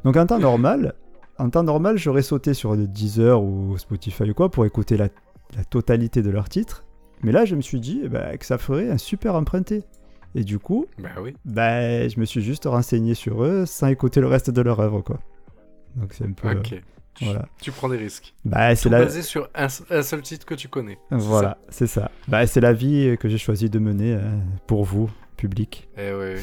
Donc, 0.03 0.15
en 0.17 0.25
temps 0.25 0.39
normal, 0.39 0.93
en 1.37 1.49
temps 1.49 1.63
normal, 1.63 1.97
j'aurais 1.97 2.21
sauté 2.21 2.53
sur 2.53 2.75
Deezer 2.77 3.41
ou 3.41 3.77
Spotify 3.77 4.29
ou 4.29 4.33
quoi 4.33 4.49
pour 4.51 4.65
écouter 4.65 4.97
la, 4.97 5.09
la 5.55 5.63
totalité 5.63 6.21
de 6.21 6.29
leurs 6.29 6.49
titres. 6.49 6.83
Mais 7.23 7.31
là, 7.31 7.45
je 7.45 7.55
me 7.55 7.61
suis 7.61 7.79
dit 7.79 8.01
eh 8.03 8.09
ben, 8.09 8.37
que 8.37 8.45
ça 8.45 8.57
ferait 8.57 8.89
un 8.89 8.97
super 8.97 9.35
emprunté. 9.35 9.83
Et 10.35 10.43
du 10.43 10.59
coup, 10.59 10.85
Bah 10.99 11.09
oui. 11.21 11.35
ben, 11.45 12.09
je 12.09 12.19
me 12.19 12.25
suis 12.25 12.41
juste 12.41 12.65
renseigné 12.65 13.13
sur 13.15 13.43
eux 13.43 13.65
sans 13.65 13.87
écouter 13.87 14.19
le 14.21 14.27
reste 14.27 14.49
de 14.51 14.61
leur 14.61 14.79
œuvre, 14.79 15.01
quoi. 15.01 15.19
Donc 15.95 16.13
c'est 16.13 16.25
un 16.25 16.31
peu... 16.31 16.51
Ok. 16.51 16.81
Tu, 17.15 17.25
voilà. 17.25 17.47
tu 17.59 17.71
prends 17.71 17.89
des 17.89 17.97
risques. 17.97 18.35
Bah, 18.45 18.75
c'est 18.75 18.89
la... 18.89 18.99
basé 19.03 19.23
sur 19.23 19.49
un, 19.55 19.65
un 19.89 20.01
seul 20.03 20.21
titre 20.21 20.45
que 20.45 20.53
tu 20.53 20.67
connais. 20.67 20.99
Voilà, 21.09 21.57
c'est 21.69 21.87
ça. 21.87 22.11
Bah, 22.27 22.45
c'est 22.45 22.61
la 22.61 22.73
vie 22.73 23.17
que 23.19 23.27
j'ai 23.27 23.39
choisi 23.39 23.71
de 23.71 23.79
mener 23.79 24.13
hein, 24.13 24.39
pour 24.67 24.83
vous, 24.85 25.09
public. 25.35 25.89
Eh 25.97 26.11
ouais, 26.11 26.15
ouais. 26.35 26.41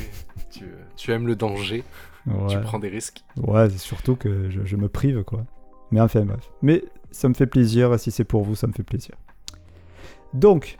Tu, 0.50 0.64
tu 0.96 1.12
aimes 1.12 1.28
le 1.28 1.36
danger, 1.36 1.84
Ouais, 2.26 2.46
tu 2.48 2.58
prends 2.60 2.78
des 2.80 2.88
risques. 2.88 3.22
ouais 3.36 3.68
c'est 3.70 3.78
surtout 3.78 4.16
que 4.16 4.50
je, 4.50 4.64
je 4.64 4.76
me 4.76 4.88
prive, 4.88 5.22
quoi. 5.22 5.44
Mais 5.92 6.00
enfin, 6.00 6.24
bref. 6.24 6.50
Mais 6.62 6.82
ça 7.12 7.28
me 7.28 7.34
fait 7.34 7.46
plaisir, 7.46 8.00
si 8.00 8.10
c'est 8.10 8.24
pour 8.24 8.42
vous, 8.42 8.56
ça 8.56 8.66
me 8.66 8.72
fait 8.72 8.82
plaisir. 8.82 9.14
Donc, 10.32 10.76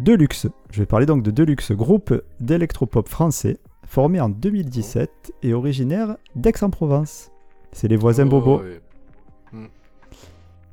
Deluxe. 0.00 0.46
Je 0.70 0.80
vais 0.80 0.86
parler 0.86 1.06
donc 1.06 1.22
de 1.22 1.30
Deluxe, 1.30 1.72
groupe 1.72 2.14
d'électropop 2.40 3.08
français, 3.08 3.58
formé 3.86 4.20
en 4.20 4.28
2017 4.28 5.32
et 5.42 5.54
originaire 5.54 6.16
d'Aix-en-Provence. 6.36 7.30
C'est 7.72 7.88
les 7.88 7.96
voisins 7.96 8.26
Oh, 8.26 8.30
Bobo. 8.30 8.58
ouais. 8.60 8.80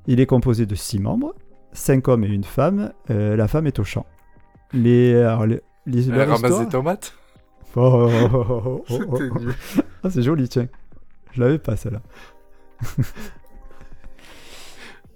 Il 0.07 0.19
est 0.19 0.27
composé 0.27 0.65
de 0.67 0.75
6 0.75 0.99
membres, 0.99 1.33
5 1.73 2.07
hommes 2.07 2.23
et 2.23 2.27
une 2.27 2.43
femme. 2.43 2.91
Euh, 3.09 3.35
la 3.35 3.47
femme 3.47 3.65
est 3.65 3.79
au 3.79 3.83
chant. 3.83 4.05
Les, 4.71 5.15
alors, 5.15 5.47
les, 5.47 5.61
les- 5.87 6.07
Elle 6.09 6.15
leur 6.15 6.27
ramasse 6.27 6.41
histoire- 6.43 6.59
des 6.65 6.69
tomates 6.71 7.13
Oh, 7.77 8.07
oh, 8.07 8.29
oh, 8.33 8.45
oh, 8.49 8.83
oh, 8.89 8.99
oh, 9.09 9.17
oh. 9.19 9.81
Ah, 10.03 10.09
c'est 10.09 10.21
joli, 10.21 10.47
tiens. 10.47 10.67
Je 11.33 11.41
l'avais 11.41 11.57
pas, 11.59 11.75
celle-là. 11.75 12.01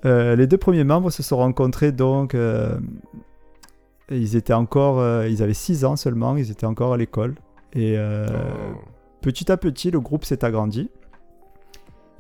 Euh, 0.06 0.38
les 0.38 0.48
deux 0.48 0.58
premiers 0.58 0.86
membres 0.86 1.10
se 1.12 1.22
sont 1.24 1.36
rencontrés 1.36 1.92
donc. 1.92 2.34
euh, 2.34 2.80
ils 4.12 4.36
étaient 4.36 4.54
encore. 4.54 5.00
euh, 5.00 5.28
ils 5.28 5.44
avaient 5.44 5.54
6 5.54 5.86
ans 5.86 5.96
seulement, 5.96 6.36
ils 6.38 6.52
étaient 6.52 6.66
encore 6.66 6.94
à 6.94 6.98
l'école. 6.98 7.36
Et 7.74 7.96
euh, 7.98 8.28
Oh. 8.28 8.80
petit 9.22 9.52
à 9.52 9.58
petit, 9.58 9.92
le 9.92 10.00
groupe 10.00 10.26
s'est 10.26 10.44
agrandi. 10.44 10.90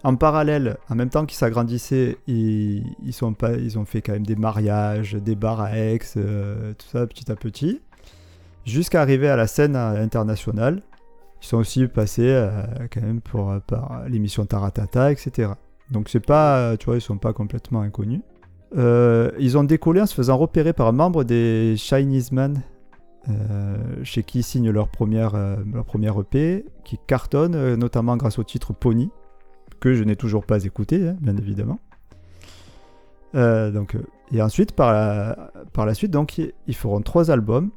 En 0.04 0.15
parallèle, 0.15 0.78
en 0.89 0.95
même 0.95 1.10
temps 1.10 1.25
qu'ils 1.25 1.38
s'agrandissaient, 1.38 2.17
ils, 2.28 2.84
ils, 3.04 3.12
sont 3.13 3.34
pas, 3.34 3.54
ils 3.54 3.78
ont 3.78 3.84
fait 3.86 4.02
quand 4.02 4.13
même 4.13 4.25
des 4.25 4.38
mariages, 4.38 5.13
des 5.13 5.36
bars 5.36 5.60
à 5.60 5.78
Aix, 5.78 5.99
euh, 6.15 6.73
tout 6.73 6.88
ça 6.88 7.06
petit 7.06 7.30
à 7.32 7.36
petit. 7.36 7.82
Jusqu'à 8.65 9.02
arriver 9.02 9.28
à 9.28 9.36
la 9.36 9.47
scène 9.47 9.75
internationale. 9.75 10.82
Ils 11.41 11.47
sont 11.47 11.58
aussi 11.58 11.88
passés 11.88 12.49
quand 12.93 13.02
même 13.02 13.21
pour, 13.21 13.54
par 13.65 14.04
l'émission 14.10 14.45
Taratata, 14.45 15.12
etc. 15.12 15.54
Donc 15.89 16.10
c'est 16.10 16.19
pas, 16.19 16.75
tu 16.78 16.86
vois, 16.88 16.95
ils 16.97 17.02
sont 17.02 17.17
pas 17.17 17.32
complètement 17.32 17.80
inconnus. 17.82 18.21
Euh, 18.77 19.32
ils 19.39 19.58
ont 19.58 19.63
décollé 19.63 20.01
en 20.01 20.05
se 20.05 20.13
faisant 20.13 20.38
repérer 20.38 20.73
par 20.73 20.88
un 20.88 20.91
membre 20.91 21.23
des 21.23 21.75
Chinese 21.77 22.32
Man, 22.32 22.62
euh, 23.29 23.75
chez 24.03 24.23
qui 24.23 24.39
ils 24.39 24.43
signent 24.43 24.69
leur 24.71 24.89
première, 24.89 25.34
euh, 25.36 25.55
leur 25.73 25.86
première 25.86 26.19
EP, 26.19 26.65
qui 26.84 26.97
cartonne 27.08 27.75
notamment 27.75 28.15
grâce 28.17 28.38
au 28.39 28.43
titre 28.43 28.73
Pony, 28.73 29.10
que 29.79 29.93
je 29.95 30.03
n'ai 30.03 30.15
toujours 30.15 30.45
pas 30.45 30.63
écouté, 30.65 31.08
hein, 31.10 31.17
bien 31.21 31.36
évidemment. 31.38 31.79
Donc, 33.34 33.95
et 34.32 34.41
ensuite, 34.41 34.71
par 34.73 34.91
la, 34.91 35.51
par 35.73 35.86
la 35.86 35.93
suite, 35.93 36.12
donc, 36.12 36.38
ils- 36.39 36.75
feront 36.75 37.01
trois 37.01 37.29
albums. 37.32 37.69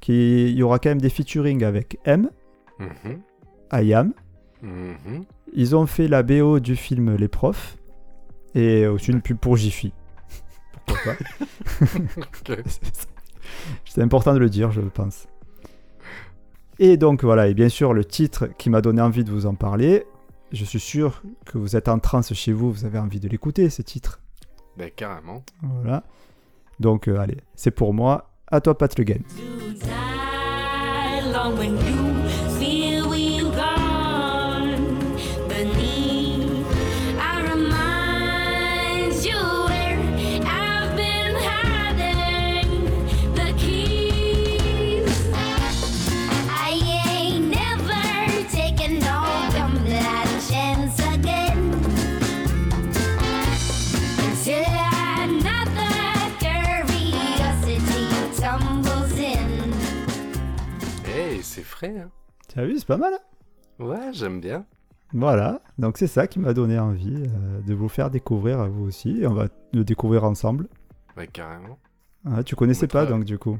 Qui, 0.00 0.50
il 0.50 0.56
y 0.56 0.62
aura 0.62 0.78
quand 0.78 0.90
même 0.90 1.00
des 1.00 1.08
featuring 1.08 1.64
avec 1.64 1.98
M, 2.04 2.28
Mhm. 2.78 3.20
Ayam. 3.70 4.12
Mhm. 4.62 5.24
Ils 5.54 5.74
ont 5.76 5.86
fait 5.86 6.08
la 6.08 6.22
BO 6.22 6.58
du 6.60 6.76
film 6.76 7.14
Les 7.16 7.28
Profs 7.28 7.78
et 8.54 8.86
aussi 8.86 9.12
une 9.12 9.22
pub 9.22 9.38
pour 9.38 9.56
Jiffy. 9.56 9.92
Pourquoi 10.86 11.14
important 13.98 14.34
de 14.34 14.38
le 14.38 14.50
dire, 14.50 14.70
je 14.70 14.80
pense. 14.80 15.26
Et 16.78 16.96
donc 16.96 17.22
voilà, 17.22 17.48
et 17.48 17.54
bien 17.54 17.68
sûr 17.68 17.92
le 17.92 18.04
titre 18.04 18.48
qui 18.58 18.68
m'a 18.70 18.80
donné 18.80 19.00
envie 19.00 19.24
de 19.24 19.30
vous 19.30 19.46
en 19.46 19.54
parler. 19.54 20.04
Je 20.52 20.64
suis 20.64 20.80
sûr 20.80 21.22
que 21.46 21.58
vous 21.58 21.76
êtes 21.76 21.88
en 21.88 21.98
transe 21.98 22.32
chez 22.34 22.52
vous, 22.52 22.72
vous 22.72 22.84
avez 22.84 22.98
envie 22.98 23.20
de 23.20 23.28
l'écouter, 23.28 23.70
ce 23.70 23.82
titre. 23.82 24.20
Ben, 24.76 24.90
carrément. 24.94 25.44
Voilà. 25.62 26.04
Donc 26.80 27.08
euh, 27.08 27.18
allez, 27.18 27.38
c'est 27.54 27.70
pour 27.70 27.94
moi. 27.94 28.30
À 28.48 28.60
toi, 28.60 28.76
Pat 28.76 28.96
Le 28.98 29.04
Guen. 29.04 29.22
Hein 61.90 62.10
Tu 62.48 62.58
as 62.58 62.64
vu, 62.66 62.78
c'est 62.78 62.86
pas 62.86 62.96
mal. 62.96 63.12
hein 63.14 63.84
Ouais, 63.84 64.12
j'aime 64.12 64.40
bien. 64.40 64.64
Voilà, 65.12 65.60
donc 65.78 65.98
c'est 65.98 66.06
ça 66.08 66.26
qui 66.26 66.40
m'a 66.40 66.54
donné 66.54 66.78
envie 66.78 67.14
euh, 67.14 67.60
de 67.60 67.74
vous 67.74 67.88
faire 67.88 68.10
découvrir 68.10 68.60
à 68.60 68.68
vous 68.68 68.84
aussi. 68.84 69.20
Et 69.22 69.26
on 69.26 69.34
va 69.34 69.46
le 69.72 69.84
découvrir 69.84 70.24
ensemble. 70.24 70.68
Ouais, 71.16 71.26
carrément. 71.28 71.78
Ah, 72.26 72.42
tu 72.42 72.56
connaissais 72.56 72.88
pas 72.88 73.06
donc 73.06 73.24
du 73.24 73.38
coup. 73.38 73.58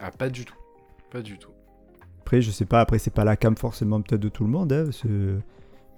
Ah, 0.00 0.10
pas 0.10 0.28
du 0.28 0.44
tout. 0.44 0.56
Pas 1.10 1.22
du 1.22 1.38
tout. 1.38 1.50
Après, 2.20 2.42
je 2.42 2.50
sais 2.50 2.66
pas, 2.66 2.80
après, 2.80 2.98
c'est 2.98 3.12
pas 3.14 3.24
la 3.24 3.36
cam 3.36 3.56
forcément 3.56 4.00
peut-être 4.02 4.20
de 4.20 4.28
tout 4.28 4.44
le 4.44 4.50
monde. 4.50 4.72
hein, 4.72 4.90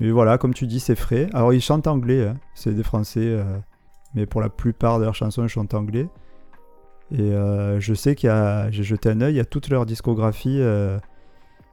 mais 0.01 0.11
voilà, 0.11 0.39
comme 0.39 0.55
tu 0.55 0.67
dis, 0.67 0.81
c'est 0.81 0.95
frais. 0.95 1.29
Alors, 1.35 1.53
ils 1.53 1.61
chantent 1.61 1.87
anglais, 1.87 2.27
hein, 2.29 2.37
c'est 2.55 2.73
des 2.75 2.83
Français, 2.83 3.21
euh, 3.21 3.45
mais 4.15 4.27
pour 4.27 4.41
la 4.41 4.49
plupart 4.49 4.99
de 4.99 5.05
leurs 5.05 5.15
chansons, 5.15 5.45
ils 5.45 5.49
chantent 5.49 5.75
anglais. 5.75 6.09
Et 7.11 7.21
euh, 7.21 7.79
je 7.81 7.93
sais 7.95 8.15
qu'il 8.15 8.29
y 8.29 8.31
a, 8.31 8.71
j'ai 8.71 8.83
jeté 8.83 9.11
un 9.11 9.21
œil 9.21 9.39
à 9.41 9.45
toute 9.45 9.69
leur 9.69 9.85
discographie 9.85 10.59
euh, 10.61 10.99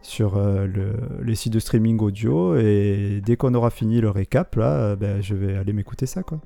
sur 0.02 0.38
euh, 0.38 0.66
le, 0.66 0.94
les 1.24 1.36
sites 1.36 1.54
de 1.54 1.60
streaming 1.60 2.00
audio. 2.00 2.56
Et 2.56 3.22
dès 3.24 3.36
qu'on 3.38 3.54
aura 3.54 3.70
fini 3.70 4.02
le 4.02 4.10
récap, 4.10 4.56
là, 4.56 4.72
euh, 4.74 4.96
ben, 4.96 5.22
je 5.22 5.36
vais 5.36 5.56
aller 5.58 5.74
m'écouter 5.74 6.06
ça, 6.06 6.24
quoi. 6.24 6.40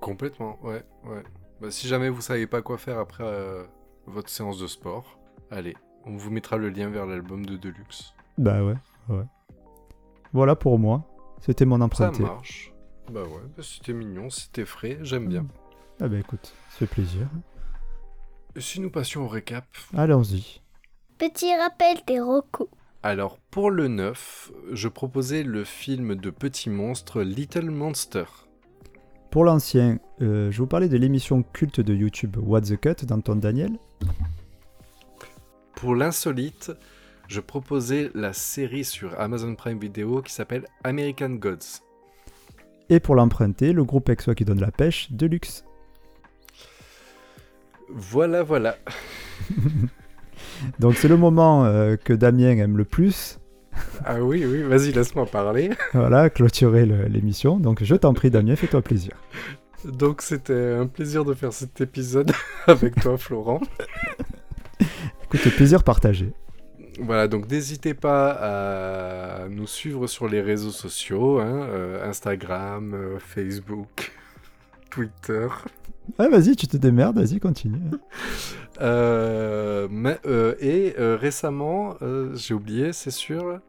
Complètement, 0.00 0.58
ouais, 0.62 0.84
ouais. 1.04 1.22
Bah, 1.60 1.70
si 1.70 1.88
jamais 1.88 2.08
vous 2.08 2.20
savez 2.20 2.46
pas 2.46 2.62
quoi 2.62 2.78
faire 2.78 2.98
après 2.98 3.24
euh, 3.24 3.64
votre 4.06 4.28
séance 4.28 4.58
de 4.58 4.66
sport, 4.66 5.18
allez, 5.50 5.74
on 6.04 6.16
vous 6.16 6.30
mettra 6.30 6.56
le 6.56 6.68
lien 6.70 6.88
vers 6.88 7.06
l'album 7.06 7.44
de 7.46 7.56
Deluxe. 7.56 8.14
Bah 8.38 8.62
ouais, 8.64 8.76
ouais. 9.08 9.24
Voilà 10.32 10.56
pour 10.56 10.78
moi. 10.78 11.04
C'était 11.40 11.64
mon 11.66 11.78
Ça 11.78 11.84
emprunté. 11.84 12.22
marche. 12.22 12.72
Bah 13.12 13.22
ouais, 13.22 13.42
bah, 13.56 13.62
c'était 13.62 13.92
mignon, 13.92 14.30
c'était 14.30 14.64
frais, 14.64 14.98
j'aime 15.02 15.28
bien. 15.28 15.46
Ah 16.00 16.08
bah 16.08 16.18
écoute, 16.18 16.52
ça 16.70 16.78
fait 16.78 16.86
plaisir. 16.86 17.28
Et 18.56 18.60
si 18.60 18.80
nous 18.80 18.90
passions 18.90 19.24
au 19.24 19.28
récap? 19.28 19.66
Allons-y. 19.96 20.62
Petit 21.18 21.54
rappel 21.54 21.98
des 22.06 22.20
recos. 22.20 22.68
Alors, 23.06 23.36
pour 23.50 23.70
le 23.70 23.86
9, 23.86 24.50
je 24.72 24.88
proposais 24.88 25.42
le 25.42 25.62
film 25.64 26.14
de 26.14 26.30
Petit 26.30 26.70
Monstre 26.70 27.20
Little 27.20 27.70
Monster. 27.70 28.24
Pour 29.30 29.44
l'ancien, 29.44 29.98
euh, 30.22 30.50
je 30.50 30.56
vous 30.56 30.66
parlais 30.66 30.88
de 30.88 30.96
l'émission 30.96 31.42
culte 31.42 31.80
de 31.80 31.92
YouTube 31.92 32.38
What 32.38 32.62
the 32.62 32.80
Cut 32.80 33.04
d'Anton 33.04 33.36
Daniel. 33.36 33.72
Pour 35.74 35.94
l'insolite, 35.94 36.72
je 37.28 37.40
proposais 37.40 38.10
la 38.14 38.32
série 38.32 38.86
sur 38.86 39.20
Amazon 39.20 39.54
Prime 39.54 39.78
Video 39.78 40.22
qui 40.22 40.32
s'appelle 40.32 40.64
American 40.82 41.32
Gods. 41.32 41.82
Et 42.88 43.00
pour 43.00 43.16
l'emprunter, 43.16 43.74
le 43.74 43.84
groupe 43.84 44.08
Exo 44.08 44.32
qui 44.32 44.46
donne 44.46 44.62
la 44.62 44.70
pêche, 44.70 45.12
Deluxe. 45.12 45.66
Voilà, 47.90 48.42
voilà. 48.42 48.78
Donc 50.78 50.96
c'est 50.96 51.08
le 51.08 51.16
moment 51.16 51.64
euh, 51.64 51.96
que 51.96 52.12
Damien 52.12 52.56
aime 52.56 52.76
le 52.76 52.84
plus. 52.84 53.38
Ah 54.04 54.22
oui, 54.22 54.44
oui, 54.46 54.62
vas-y, 54.62 54.92
laisse-moi 54.92 55.26
parler. 55.26 55.70
Voilà, 55.92 56.30
clôturer 56.30 56.86
l'émission. 56.86 57.58
Donc 57.58 57.82
je 57.82 57.94
t'en 57.94 58.14
prie 58.14 58.30
Damien, 58.30 58.56
fais-toi 58.56 58.82
plaisir. 58.82 59.12
Donc 59.84 60.22
c'était 60.22 60.74
un 60.78 60.86
plaisir 60.86 61.24
de 61.24 61.34
faire 61.34 61.52
cet 61.52 61.80
épisode 61.80 62.32
avec 62.66 62.94
toi, 63.00 63.18
Florent. 63.18 63.60
Écoute, 65.24 65.54
plaisir 65.56 65.82
partagé. 65.82 66.32
Voilà, 67.00 67.26
donc 67.26 67.50
n'hésitez 67.50 67.92
pas 67.92 68.30
à 68.40 69.48
nous 69.48 69.66
suivre 69.66 70.06
sur 70.06 70.28
les 70.28 70.40
réseaux 70.40 70.70
sociaux, 70.70 71.40
hein, 71.40 71.66
euh, 71.68 72.08
Instagram, 72.08 72.94
euh, 72.94 73.18
Facebook, 73.18 74.12
Twitter. 74.94 75.48
Ouais, 76.18 76.28
vas-y, 76.28 76.54
tu 76.54 76.66
te 76.68 76.76
démerdes, 76.76 77.18
vas-y, 77.18 77.40
continue. 77.40 77.78
Euh, 78.80 79.86
mais- 79.88 80.18
euh, 80.26 80.54
et 80.58 80.94
euh, 80.98 81.16
récemment, 81.16 81.94
j'ai 82.34 82.54
oublié, 82.54 82.92
c'est 82.92 83.12
sur 83.12 83.60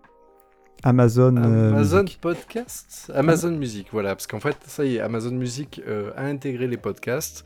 Amazon, 0.84 1.38
Amazon 1.38 2.02
Music. 2.02 2.20
Podcast, 2.20 3.12
Amazon 3.14 3.52
Music, 3.52 3.88
voilà, 3.92 4.16
parce 4.16 4.26
qu'en 4.26 4.40
fait, 4.40 4.58
ça 4.66 4.84
y 4.84 4.96
est, 4.96 5.00
Amazon 5.00 5.32
Music 5.32 5.80
a 6.18 6.24
intégré 6.26 6.66
les 6.68 6.78
podcasts, 6.78 7.46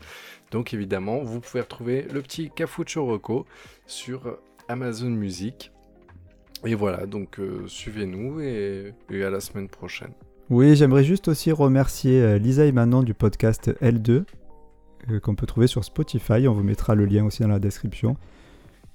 donc 0.50 0.72
évidemment, 0.72 1.22
vous 1.22 1.40
pouvez 1.40 1.60
retrouver 1.60 2.06
le 2.10 2.22
petit 2.22 2.50
Cafucho 2.50 3.04
Rocco 3.04 3.44
sur 3.86 4.38
Amazon 4.68 5.10
Music. 5.10 5.70
Et 6.64 6.74
voilà, 6.74 7.04
donc 7.06 7.38
suivez-nous 7.66 8.40
et, 8.40 8.94
et 9.10 9.22
à 9.22 9.28
la 9.30 9.40
semaine 9.40 9.68
prochaine. 9.68 10.12
Oui, 10.50 10.74
j'aimerais 10.74 11.04
juste 11.04 11.28
aussi 11.28 11.52
remercier 11.52 12.20
euh, 12.20 12.38
Lisa 12.38 12.64
et 12.66 12.72
Manon 12.72 13.02
du 13.02 13.14
podcast 13.14 13.70
L2, 13.80 14.24
euh, 15.10 15.20
qu'on 15.20 15.34
peut 15.36 15.46
trouver 15.46 15.66
sur 15.68 15.84
Spotify. 15.84 16.48
On 16.48 16.52
vous 16.52 16.64
mettra 16.64 16.94
le 16.94 17.04
lien 17.06 17.24
aussi 17.24 17.42
dans 17.42 17.48
la 17.48 17.60
description. 17.60 18.16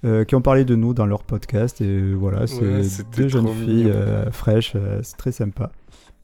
euh, 0.04 0.24
qui 0.26 0.36
ont 0.36 0.42
parlé 0.42 0.66
de 0.66 0.76
nous 0.76 0.94
dans 0.94 1.06
leur 1.08 1.24
podcast. 1.24 1.82
Et 1.82 2.14
voilà, 2.14 2.46
c'est 2.46 2.62
Ouais, 2.62 2.82
deux 3.18 3.28
jeunes 3.28 3.48
filles 3.48 3.90
euh, 3.90 4.30
fraîches. 4.32 4.74
euh, 4.76 5.00
c'est 5.02 5.18
très 5.18 5.32
sympa 5.32 5.72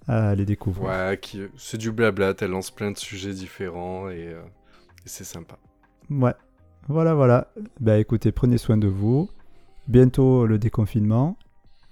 à 0.07 0.35
les 0.35 0.45
découvrir. 0.45 0.87
Ouais, 0.89 1.17
qui, 1.19 1.41
c'est 1.57 1.77
du 1.77 1.91
blabla, 1.91 2.33
elle 2.41 2.51
lance 2.51 2.69
plein 2.69 2.91
de 2.91 2.97
sujets 2.97 3.33
différents 3.33 4.09
et, 4.09 4.25
et 4.33 4.35
c'est 5.05 5.23
sympa. 5.23 5.57
Ouais. 6.11 6.33
Voilà, 6.89 7.15
voilà. 7.15 7.47
Bah 7.79 7.97
écoutez, 7.97 8.31
prenez 8.31 8.57
soin 8.57 8.77
de 8.77 8.87
vous. 8.87 9.29
Bientôt 9.87 10.45
le 10.45 10.59
déconfinement. 10.59 11.37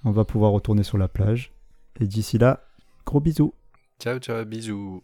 On 0.04 0.12
va 0.12 0.26
pouvoir 0.26 0.52
retourner 0.52 0.84
sur 0.84 0.98
la 0.98 1.08
plage. 1.08 1.54
Et 2.00 2.06
d'ici 2.06 2.38
là, 2.38 2.62
gros 3.10 3.20
bisous. 3.20 3.54
Ciao, 4.00 4.20
ciao, 4.20 4.46
bisous. 4.46 5.02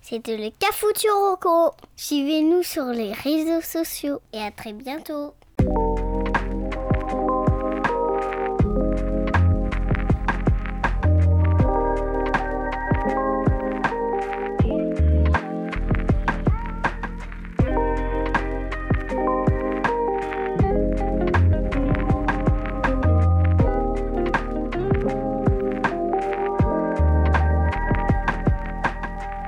C'était 0.00 0.36
le 0.36 0.50
Cafuturoco. 0.60 1.74
Suivez-nous 1.96 2.62
sur 2.62 2.84
les 2.84 3.12
réseaux 3.12 3.60
sociaux 3.60 4.20
et 4.32 4.38
à 4.38 4.52
très 4.52 4.72
bientôt. 4.72 5.34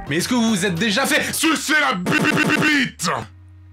Mais 0.09 0.17
est-ce 0.17 0.29
que 0.29 0.35
vous 0.35 0.49
vous 0.51 0.65
êtes 0.65 0.75
déjà 0.75 1.05
fait 1.07 1.35
sucer 1.35 1.75
la 1.81 1.95
bite? 1.95 3.11